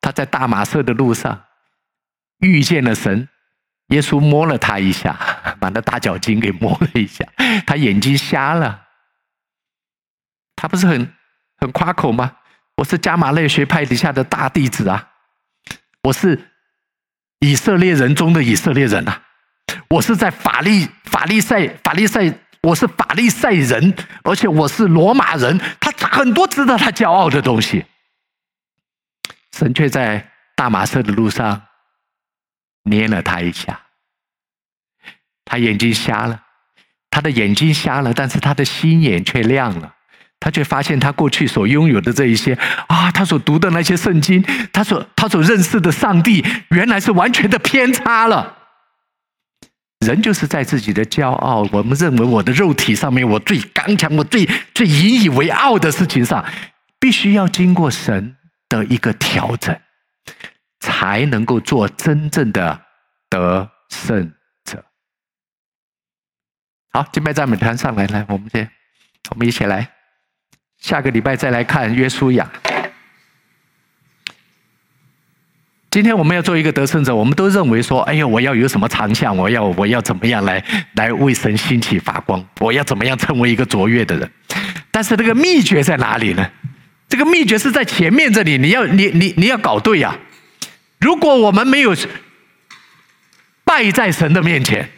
[0.00, 1.44] 他在大马色的路上
[2.38, 3.28] 遇见了神。
[3.94, 5.16] 耶稣摸了他一下，
[5.60, 7.24] 把那大脚筋给摸了一下，
[7.64, 8.82] 他眼睛瞎了。
[10.56, 11.14] 他不是很
[11.58, 12.36] 很夸口吗？
[12.76, 15.10] 我是加玛列学派底下的大弟子啊，
[16.02, 16.50] 我是
[17.38, 19.22] 以色列人中的以色列人啊，
[19.90, 25.60] 我是在法利法利赛法利赛，我是法利赛人，而且我是罗马人。
[25.78, 27.86] 他很多值得他骄傲的东西，
[29.52, 31.62] 神却在大马色的路上。
[32.86, 33.80] 捏了他一下，
[35.44, 36.40] 他眼睛瞎了，
[37.10, 39.94] 他的眼睛瞎了，但是他的心眼却亮了。
[40.40, 42.52] 他却发现他过去所拥有的这一些
[42.88, 48.58] 啊，他所读的那些圣经，他所他所认识的上帝，原来是完全的偏差了。
[50.04, 56.44] 人就是在自己的骄傲，我们认为我的肉体上面我最刚强，我最最引以为傲的事情上，
[57.00, 58.36] 必须要经过神
[58.68, 59.74] 的一个调整。
[60.80, 62.78] 才能够做真正的
[63.30, 64.30] 得胜。
[66.94, 68.70] 好，敬拜赞美团上来，来，我们先，
[69.30, 69.90] 我们一起来。
[70.80, 72.48] 下个礼拜再来看约书亚。
[75.90, 80.64] 今天我们要做一个得胜者，我们都认为说，哎呀，我要有什么长项，我要我要怎么样来
[80.94, 84.30] 来为神兴起发光，我要怎么样成为一个卓越的人。
[84.92, 86.48] 但是这个秘诀在哪里呢？
[87.08, 90.16] 这个秘诀是在前面这里，你要你你你要搞对呀、
[91.00, 91.92] 如果我们没有
[93.64, 94.88] 败在神的面前，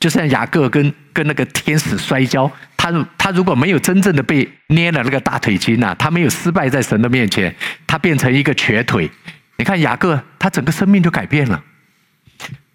[0.00, 7.54] 就像雅各跟跟那个天使摔跤，他他如果没有真正的被捏了那个大腿筋呐，他没有失败在神的面前，
[7.86, 9.10] 他变成一个瘸腿。
[9.56, 11.62] 你看雅各，他整个生命就改变了。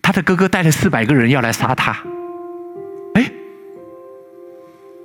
[0.02, 1.98] 他的哥哥带了四百个人要来杀他。
[3.14, 3.32] 哎，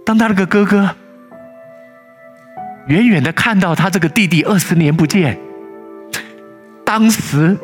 [0.05, 0.97] 当他那个哥哥
[2.89, 5.39] 远远的看到他这个弟弟二十年不见，
[6.85, 7.57] 当时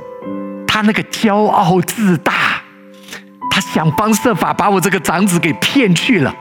[0.65, 2.44] 他那个骄傲自大，
[3.55, 6.35] 他想方设法把我这个长子给骗去了。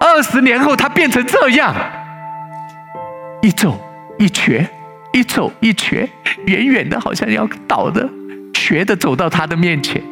[0.00, 1.74] 二十年后，他变成这样，
[3.42, 3.78] 一走
[4.18, 4.66] 一瘸。
[5.12, 6.06] 一走一瘸，
[6.44, 8.06] 远远的，好像要倒的，
[8.52, 10.02] 瘸的走到他的面前。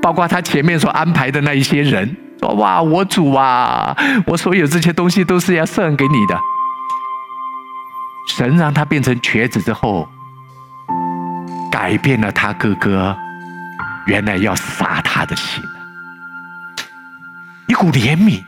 [0.00, 3.94] 包括他前面所安排的那一些人，说：“哇，我主啊，
[4.26, 6.40] 我所有这些东西都是要送给你的。”
[8.28, 10.08] 神让他变成瘸子之后，
[11.70, 13.14] 改变了他哥哥
[14.06, 15.62] 原来要杀他的心。
[17.66, 18.42] 一股怜悯，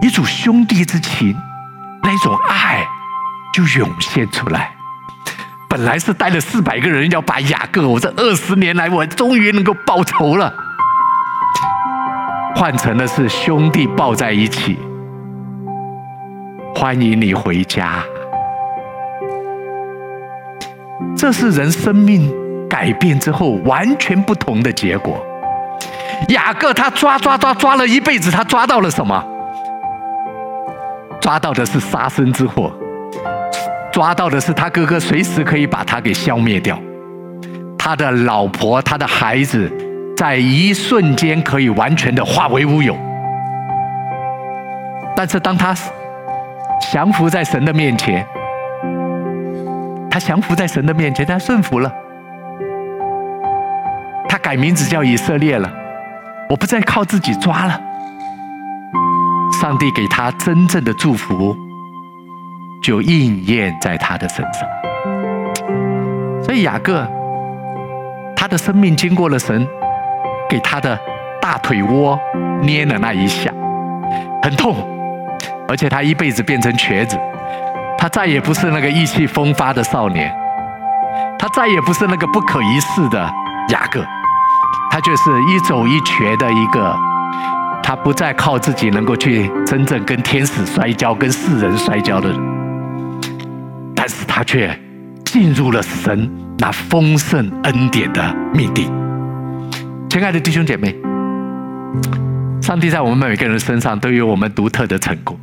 [0.00, 1.36] 一种兄弟之情，
[2.02, 2.86] 那种爱。
[3.54, 4.70] 就涌现出来。
[5.66, 10.52] 本来是带了四百个人要把雅各，我这二十年来我终于能够报仇了。
[12.54, 14.78] 换成的是兄弟抱在一起，
[16.74, 18.02] 欢迎你回家。
[21.16, 22.30] 这是人生命
[22.68, 25.24] 改变之后完全不同的结果。
[26.28, 29.24] 雅各他抓抓抓抓了一辈子，他抓到了什么？
[31.20, 32.72] 抓到的是杀身之祸。
[33.92, 36.78] 抓到的是他哥哥，随时可以把他给消灭掉。
[37.78, 39.70] 他的老婆、他的孩子，
[40.16, 42.96] 在一瞬间可以完全的化为乌有。
[45.14, 45.74] 但是当他
[46.92, 48.26] 降服在神的面前，
[50.10, 51.90] 他降服在神的面前，他顺服了。
[54.46, 55.68] 改名字叫以色列了。
[56.48, 57.80] 我不再靠自己抓了。
[59.60, 61.56] 上帝给他真正的祝福。
[62.80, 64.68] 就应验在他的身上，
[66.40, 67.04] 所以雅各，
[68.36, 69.66] 他的生命经过了神
[70.48, 70.96] 给他的
[71.42, 72.16] 大腿窝
[72.62, 73.50] 捏了那一下，
[74.40, 74.76] 很痛，
[75.66, 77.18] 而且他一辈子变成瘸子，
[77.98, 80.32] 他再也不是那个意气风发的少年，
[81.36, 83.18] 他再也不是那个不可一世的
[83.70, 84.06] 雅各，
[84.90, 86.96] 他就是一走一瘸的一个，
[87.82, 92.40] 他不再靠自己能够去真正跟天使摔跤、跟世人摔跤的人。
[93.94, 94.78] 但是他却
[95.24, 98.90] 进入了神那丰盛恩典的命定。
[100.08, 100.96] 亲爱的弟兄姐妹，
[102.62, 105.38] 上帝在我们每个人身上都有我们独特的成功。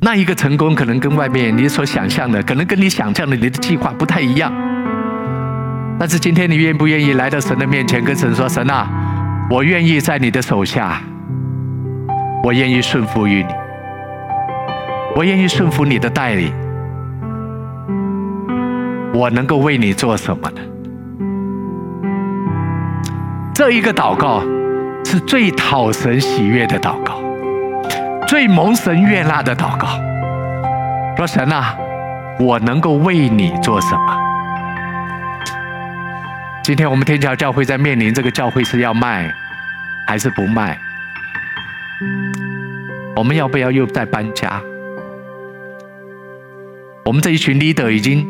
[0.00, 4.52] 那一个成功可能跟外面你所想象的，可能跟你想象的你的计划不太一样。
[5.98, 8.88] 但是今天你愿不愿意来到神的面前，跟神说：“神啊，
[9.50, 11.00] 我愿意在你的手下，
[12.42, 13.48] 我愿意顺服于你。”
[15.16, 16.52] 我愿意顺服你的带领，
[19.14, 20.60] 我能够为你做什么呢？
[23.54, 24.42] 这一个祷告
[25.04, 27.22] 是最讨神喜悦的祷告，
[28.26, 29.86] 最蒙神悦纳的祷告。
[31.16, 31.76] 说神啊，
[32.40, 34.23] 我能够为你做什么？
[36.64, 39.30] 今天我们天桥教会在面临这个教会是要卖
[40.06, 40.78] 还是不卖？
[43.14, 44.62] 我们要不要又再搬家？
[47.04, 48.26] 我们这一群 leader 已经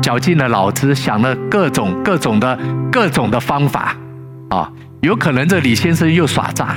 [0.00, 2.58] 绞尽了脑汁，想了各种各种的
[2.90, 3.94] 各种的方法，
[4.48, 4.72] 啊，
[5.02, 6.74] 有可能这李先生又耍诈，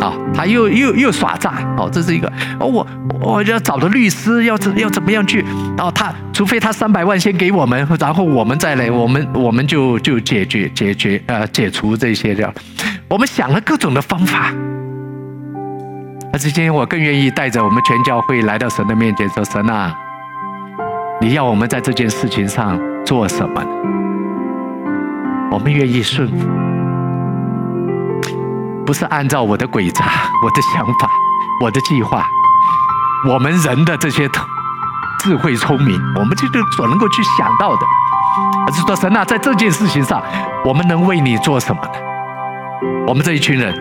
[0.00, 2.86] 啊，他又又又耍诈，哦，这是一个，哦，我
[3.20, 5.44] 我要找的律师要怎要怎么样去，
[5.76, 12.52] 然后他除非他三百万先给我们，然后我们再来，我们我们就就解决解决呃解除这些的，
[13.08, 14.52] 我们想了各种的方法。
[16.32, 19.92] 而今天我更愿意带着我们全教会来到神的面前，说：“神啊，
[21.20, 23.64] 你要我们在这件事情上做什么？
[25.50, 26.46] 我们愿意顺服，
[28.88, 30.06] 不是按照我的诡诈、
[30.42, 31.10] 我的想法、
[31.60, 32.26] 我的计划，
[33.28, 34.26] 我们人的这些
[35.20, 37.82] 智慧聪明，我们这个所能够去想到的，
[38.66, 40.22] 而是说神啊，在这件事情上，
[40.64, 41.92] 我们能为你做什么呢？
[43.06, 43.74] 我们这一群人，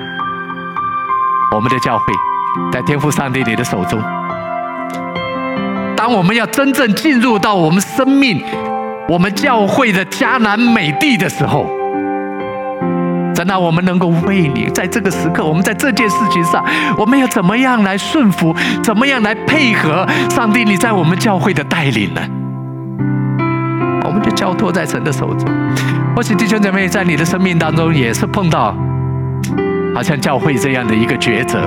[1.55, 2.03] 我们的教会。”
[2.74, 4.03] 在天父上帝你的手中，
[5.95, 8.43] 当我们要真正进入到我们生命、
[9.08, 11.66] 我们教会的迦南美地的时候，
[13.38, 16.66] 神啊，我们能够为你在这个时刻，我们在这件事情上，
[16.98, 20.66] 我们要怎么样来顺服，怎么样来配合上帝？
[20.66, 22.22] 你在我们教会的带领呢？
[24.04, 25.48] 我们就交托在神的手中。
[26.16, 28.76] 或许弟兄姐妹在你的生命当中也是碰到，
[29.94, 31.60] 好像教会这样的一个抉择。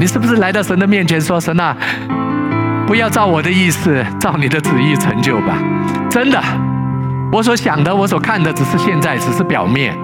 [0.00, 1.76] 你是不是来到神的面前说：“神啊，
[2.86, 5.58] 不要照我的意思，照你的旨意成就吧？”
[6.08, 6.42] 真的，
[7.30, 9.94] 我所想的，我所看的，只是现在，只是表面。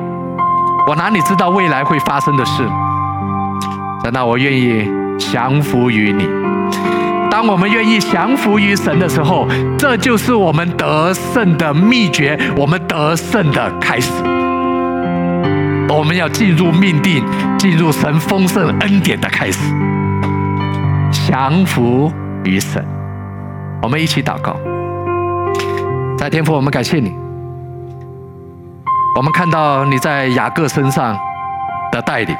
[0.88, 2.64] 我哪里知道未来会发生的事？
[4.02, 6.28] 神啊，我愿意降服于你。
[7.30, 9.46] 当我们愿意降服于神的时候，
[9.78, 14.10] 这就是我们得胜的秘诀，我们得胜的开始。
[15.88, 17.24] 我们要进入命定，
[17.58, 19.58] 进入神丰盛恩典的开始。
[21.12, 22.12] 降服
[22.44, 22.84] 于神，
[23.82, 24.56] 我们一起祷告。
[26.18, 27.14] 在天父，我们感谢你。
[29.14, 31.18] 我们看到你在雅各身上
[31.90, 32.34] 的带领，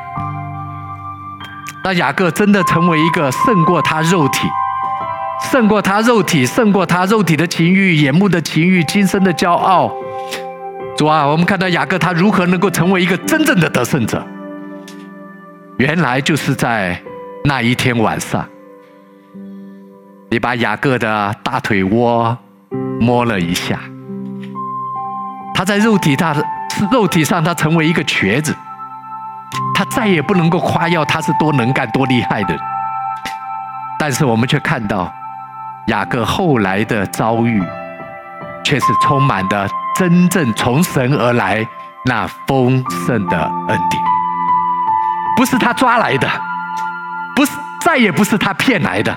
[1.85, 4.49] 让雅各真的成为一个胜过他肉体、
[5.51, 9.93] 胜过他肉体、胜过他肉体的情欲、眼目的情欲、今生的骄傲。
[10.97, 14.27] 主啊，我们看到雅各他如何能够成为一个真正的得胜者，
[15.77, 16.99] 原来就是在
[17.45, 18.49] 那一天晚上，
[20.31, 22.37] 你把雅各的大腿窝
[22.99, 23.79] 摸了一下，
[25.55, 26.34] 他在肉体上，
[26.90, 28.57] 肉体上他成为一个瘸子，
[29.74, 32.57] 他再也不能够夸耀他是多能干、多厉害的，
[33.98, 35.12] 但是我们却看到
[35.86, 37.62] 雅各后来的遭遇，
[38.64, 39.68] 却是充满的。
[39.94, 41.62] 真正从神而来
[42.07, 43.38] 那丰盛的
[43.68, 44.03] 恩典，
[45.36, 46.26] 不是他抓来的，
[47.36, 47.53] 不是，
[47.84, 49.16] 再也不是他骗来的，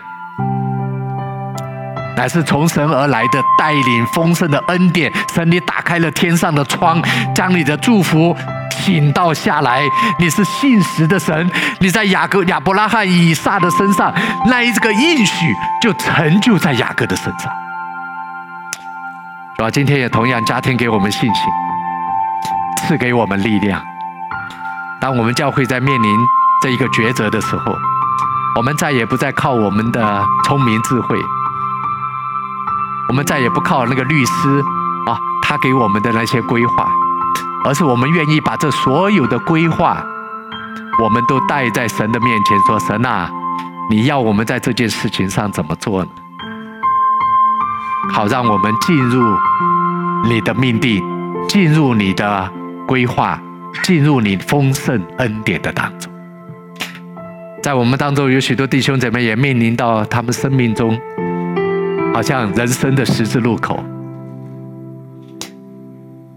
[2.15, 5.11] 乃是从神而来的带领丰盛的恩典。
[5.33, 7.01] 神，你打开了天上的窗，
[7.33, 8.35] 将你的祝福
[8.71, 9.81] 倾倒下来。
[10.19, 11.49] 你是信实的神，
[11.79, 14.13] 你在雅各、亚伯拉罕、以撒的身上，
[14.47, 17.51] 那一个应许就成就在雅各的身上。
[19.57, 21.43] 主啊，今天也同样加添给我们信心，
[22.87, 23.81] 赐给我们力量。
[24.99, 26.17] 当我们教会在面临
[26.61, 27.73] 这一个抉择的时候，
[28.57, 31.17] 我们再也不再靠我们的聪明智慧，
[33.09, 34.59] 我们再也不靠那个律师
[35.07, 36.91] 啊，他给我们的那些规划，
[37.63, 40.03] 而是我们愿意把这所有的规划，
[41.01, 43.29] 我们都带在神的面前，说：神啊，
[43.89, 46.09] 你要我们在这件事情上怎么做呢？
[48.11, 49.21] 好，让我们进入
[50.23, 51.03] 你的命定，
[51.47, 52.51] 进入你的
[52.87, 53.39] 规划，
[53.83, 56.11] 进入你丰盛恩典的当中。
[57.61, 60.99] 在我们当中，有许多弟兄姐妹也面临到他们生命中，
[62.15, 63.77] 好像人生的十字路口，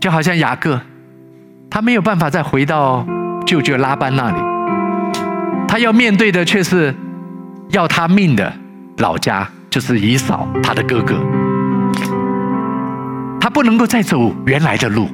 [0.00, 0.80] 就好像雅各，
[1.70, 3.06] 他没有办法再回到
[3.46, 4.36] 舅舅拉班那里，
[5.68, 6.92] 他要面对的却是
[7.70, 8.52] 要他命的
[8.96, 11.14] 老家，就是以扫他的哥哥。
[13.40, 15.08] 他不能够再走原来的路，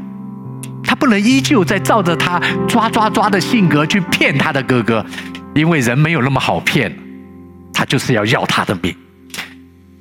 [0.83, 5.05] 他不能依旧再照着他抓抓抓的性格去骗他的哥哥，
[5.55, 6.91] 因为人没有那么好骗，
[7.71, 8.97] 他就是要要他的命，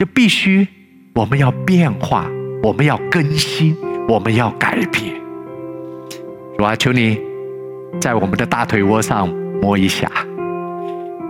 [0.03, 0.67] 就必须
[1.15, 2.29] 我们要变化，
[2.61, 3.73] 我们要更新，
[4.09, 5.15] 我们要改变。
[6.57, 7.17] 主啊，求你
[8.01, 9.29] 在我们的大腿窝上
[9.61, 10.11] 摸一下，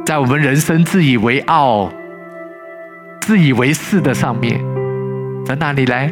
[0.04, 1.92] 在我们人生自以为傲、
[3.22, 4.60] 自以为是的上面，
[5.46, 6.12] 在那里来？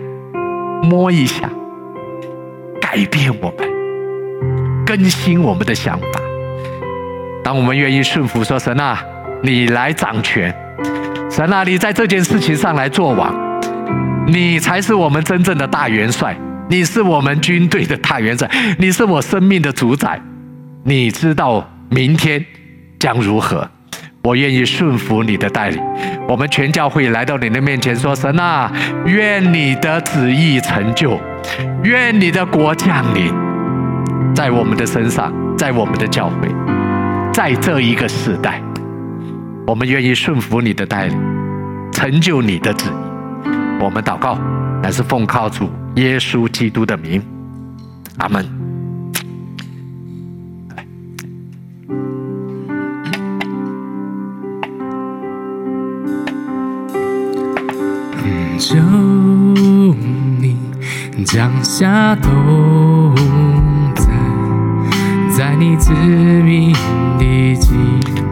[0.84, 1.50] 摸一下，
[2.80, 6.06] 改变我们，更新我们的想法。
[7.44, 9.04] 当我们愿意顺服，说神啊，
[9.42, 10.56] 你来掌权，
[11.32, 13.34] 神啊，你在这件事情上来做王，
[14.28, 16.36] 你才是我们真正的大元帅，
[16.70, 20.22] 你是我们军队的大元帅，你是我生命的主宰，
[20.84, 22.46] 你知道明天
[23.00, 23.66] 将如何。
[24.24, 25.82] 我愿意顺服你的带领，
[26.28, 28.70] 我们全教会来到你的面前说：“神啊，
[29.06, 31.18] 愿你的旨意成就，
[31.84, 33.34] 愿你的国降临
[34.36, 36.48] 在我们的身上，在我们的教会，
[37.34, 38.62] 在这一个时代，
[39.68, 41.18] 我们愿意顺服你的带领，
[41.92, 42.94] 成就你的旨意。
[43.84, 44.38] 我们祷告，
[44.84, 47.22] 乃是奉靠主耶稣基督的名，
[48.18, 48.46] 阿门。”
[58.60, 58.78] 求
[60.40, 60.56] 你
[61.26, 63.16] 降下同
[65.42, 66.72] 在，你致命
[67.18, 67.58] 的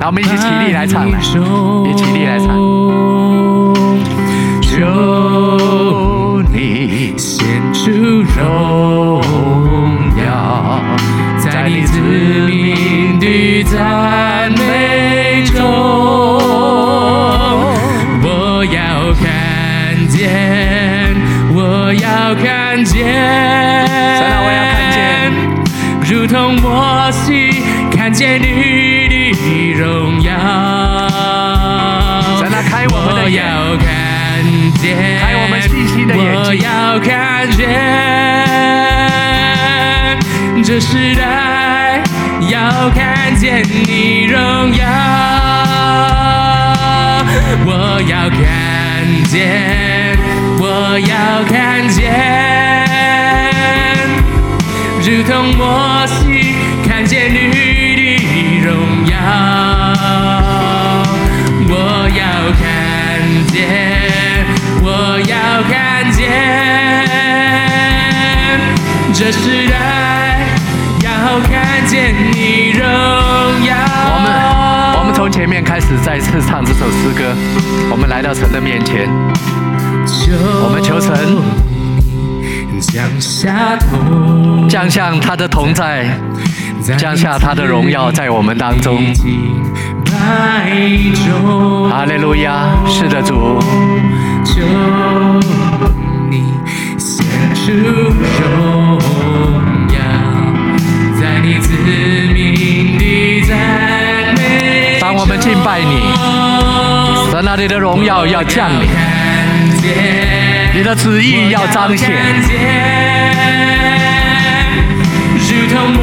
[0.05, 1.21] 我们一起起立来唱来，一
[1.95, 2.47] 起起立来唱。
[4.61, 7.89] 求你献出
[8.37, 9.23] 荣
[10.23, 10.79] 耀，
[11.39, 11.99] 在你致
[12.47, 15.65] 命的赞美中，
[18.21, 19.27] 我要看
[20.09, 21.15] 见，
[21.55, 23.03] 我要看见，
[24.21, 25.01] 我要看见，
[26.05, 26.69] 如同摩
[33.01, 33.87] 我要看
[34.75, 34.83] 见。
[35.33, 36.67] 我们细心的眼睛，我要
[36.99, 37.57] 看见
[40.63, 42.01] 这时代，
[42.49, 44.37] 要看见你荣
[44.75, 44.83] 耀。
[47.65, 48.39] 我要看
[49.25, 50.17] 见，
[50.59, 50.63] 我
[50.99, 51.97] 要看见，
[55.01, 56.13] 如同摩西
[56.87, 57.37] 看见你
[57.95, 57.99] 的
[58.65, 58.67] 荣
[59.07, 59.13] 耀。
[61.71, 61.73] 我
[62.17, 62.21] 要
[62.59, 62.63] 看
[63.51, 64.45] 见。
[64.81, 66.29] 我要看见
[69.13, 70.39] 这时代，
[71.03, 72.81] 要看见你荣
[73.65, 73.75] 耀。
[74.11, 74.27] 我们
[74.99, 77.35] 我们从前面开始再次唱这首诗歌，
[77.91, 79.07] 我们来到神的面前，
[80.63, 81.13] 我们求神
[82.79, 83.77] 降下
[84.69, 86.05] 降下他的同在，
[86.97, 89.03] 降下他的荣耀在我们当中。
[91.89, 93.59] 哈利路亚，是的，主。
[94.45, 94.61] 求
[96.29, 96.53] 你
[96.97, 97.25] 献
[97.55, 97.71] 出
[98.41, 98.99] 荣
[99.89, 99.95] 耀，
[101.19, 101.73] 在你子
[102.33, 103.57] 民的赞
[104.35, 105.01] 美中。
[105.01, 105.99] 当我们敬拜你，
[107.31, 108.87] 神那里的荣耀要降临，
[110.73, 112.11] 你的旨意要彰显。
[115.51, 115.97] 如同摩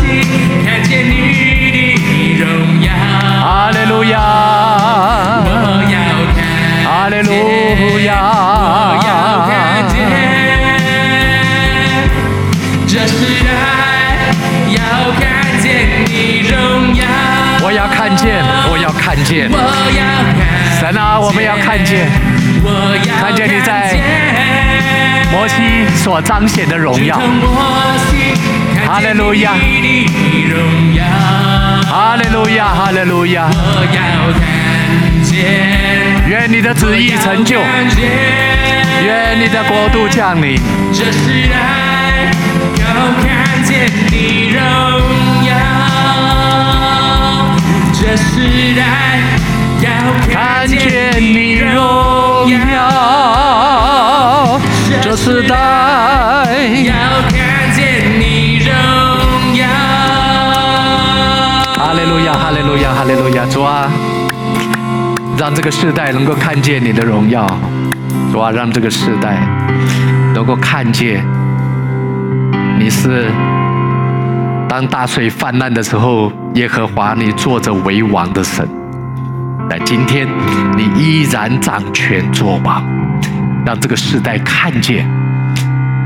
[0.00, 0.02] 西
[19.28, 19.48] 见。
[19.52, 19.56] 我
[19.92, 20.40] 要看见。
[20.80, 22.08] 神啊，我们要看见，
[23.20, 23.94] 看见你在
[25.30, 27.20] 摩西所彰显的荣耀。
[28.86, 29.52] 哈利路亚！
[31.90, 32.64] 哈利路亚！
[32.74, 33.50] 哈利路亚！
[33.52, 34.42] 我要看
[35.22, 35.28] 见。
[36.26, 37.60] 愿你的旨意成就，
[39.04, 40.58] 愿你的国度降临。
[40.92, 42.32] 这时代
[42.80, 42.84] 要
[43.22, 44.64] 看见你荣耀，
[48.08, 48.40] 这时
[48.74, 49.20] 代
[49.82, 49.90] 要
[50.32, 52.56] 看见你荣耀，
[55.02, 55.54] 这时代
[56.84, 56.94] 要
[57.28, 58.72] 看见你荣
[59.58, 59.68] 耀。
[61.76, 63.92] 哈利路亚，哈利路亚，哈利路亚，主啊。
[65.36, 67.46] 让这个世代能够看见你的荣耀，
[68.32, 69.38] 主啊，让这个时代
[70.32, 71.22] 能够看见
[72.78, 73.30] 你是
[74.68, 78.68] 当大水泛滥的时候，耶和华你坐着为王的神。
[79.68, 80.28] 但今天
[80.76, 82.84] 你依然掌权作王，
[83.64, 85.08] 让这个世代看见，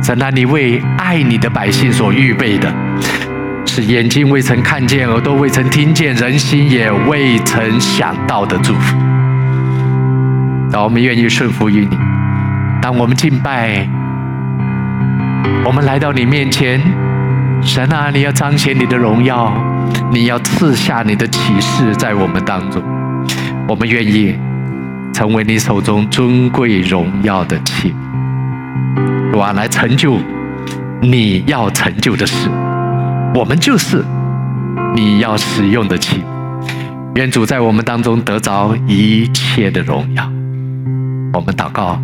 [0.01, 2.73] 在那，你为爱你的百姓所预备的，
[3.67, 8.97] 是眼睛未曾看见，耳朵未曾听见，人心也未曾想到的祝福。
[10.71, 11.99] 当我们愿意顺服于你，
[12.81, 13.89] 当我们敬拜，
[15.65, 16.81] 我们来到你面前，
[17.65, 19.53] 神啊，你要彰显你的荣耀，
[20.13, 22.83] 你要赐下你的启示在我们当中，
[23.67, 24.37] 我们愿意
[25.15, 27.95] 成为你手中尊贵荣耀的器。
[29.33, 30.19] 皿，哇，来成就
[31.01, 32.51] 你要成就的事，
[33.35, 34.05] 我们就是
[34.95, 36.23] 你要使用的器，
[37.15, 40.31] 愿主在我们当中得着一切的荣耀。
[41.33, 41.99] 我们祷告，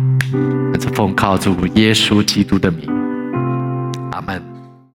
[0.79, 2.89] 是奉靠主耶稣基督的名，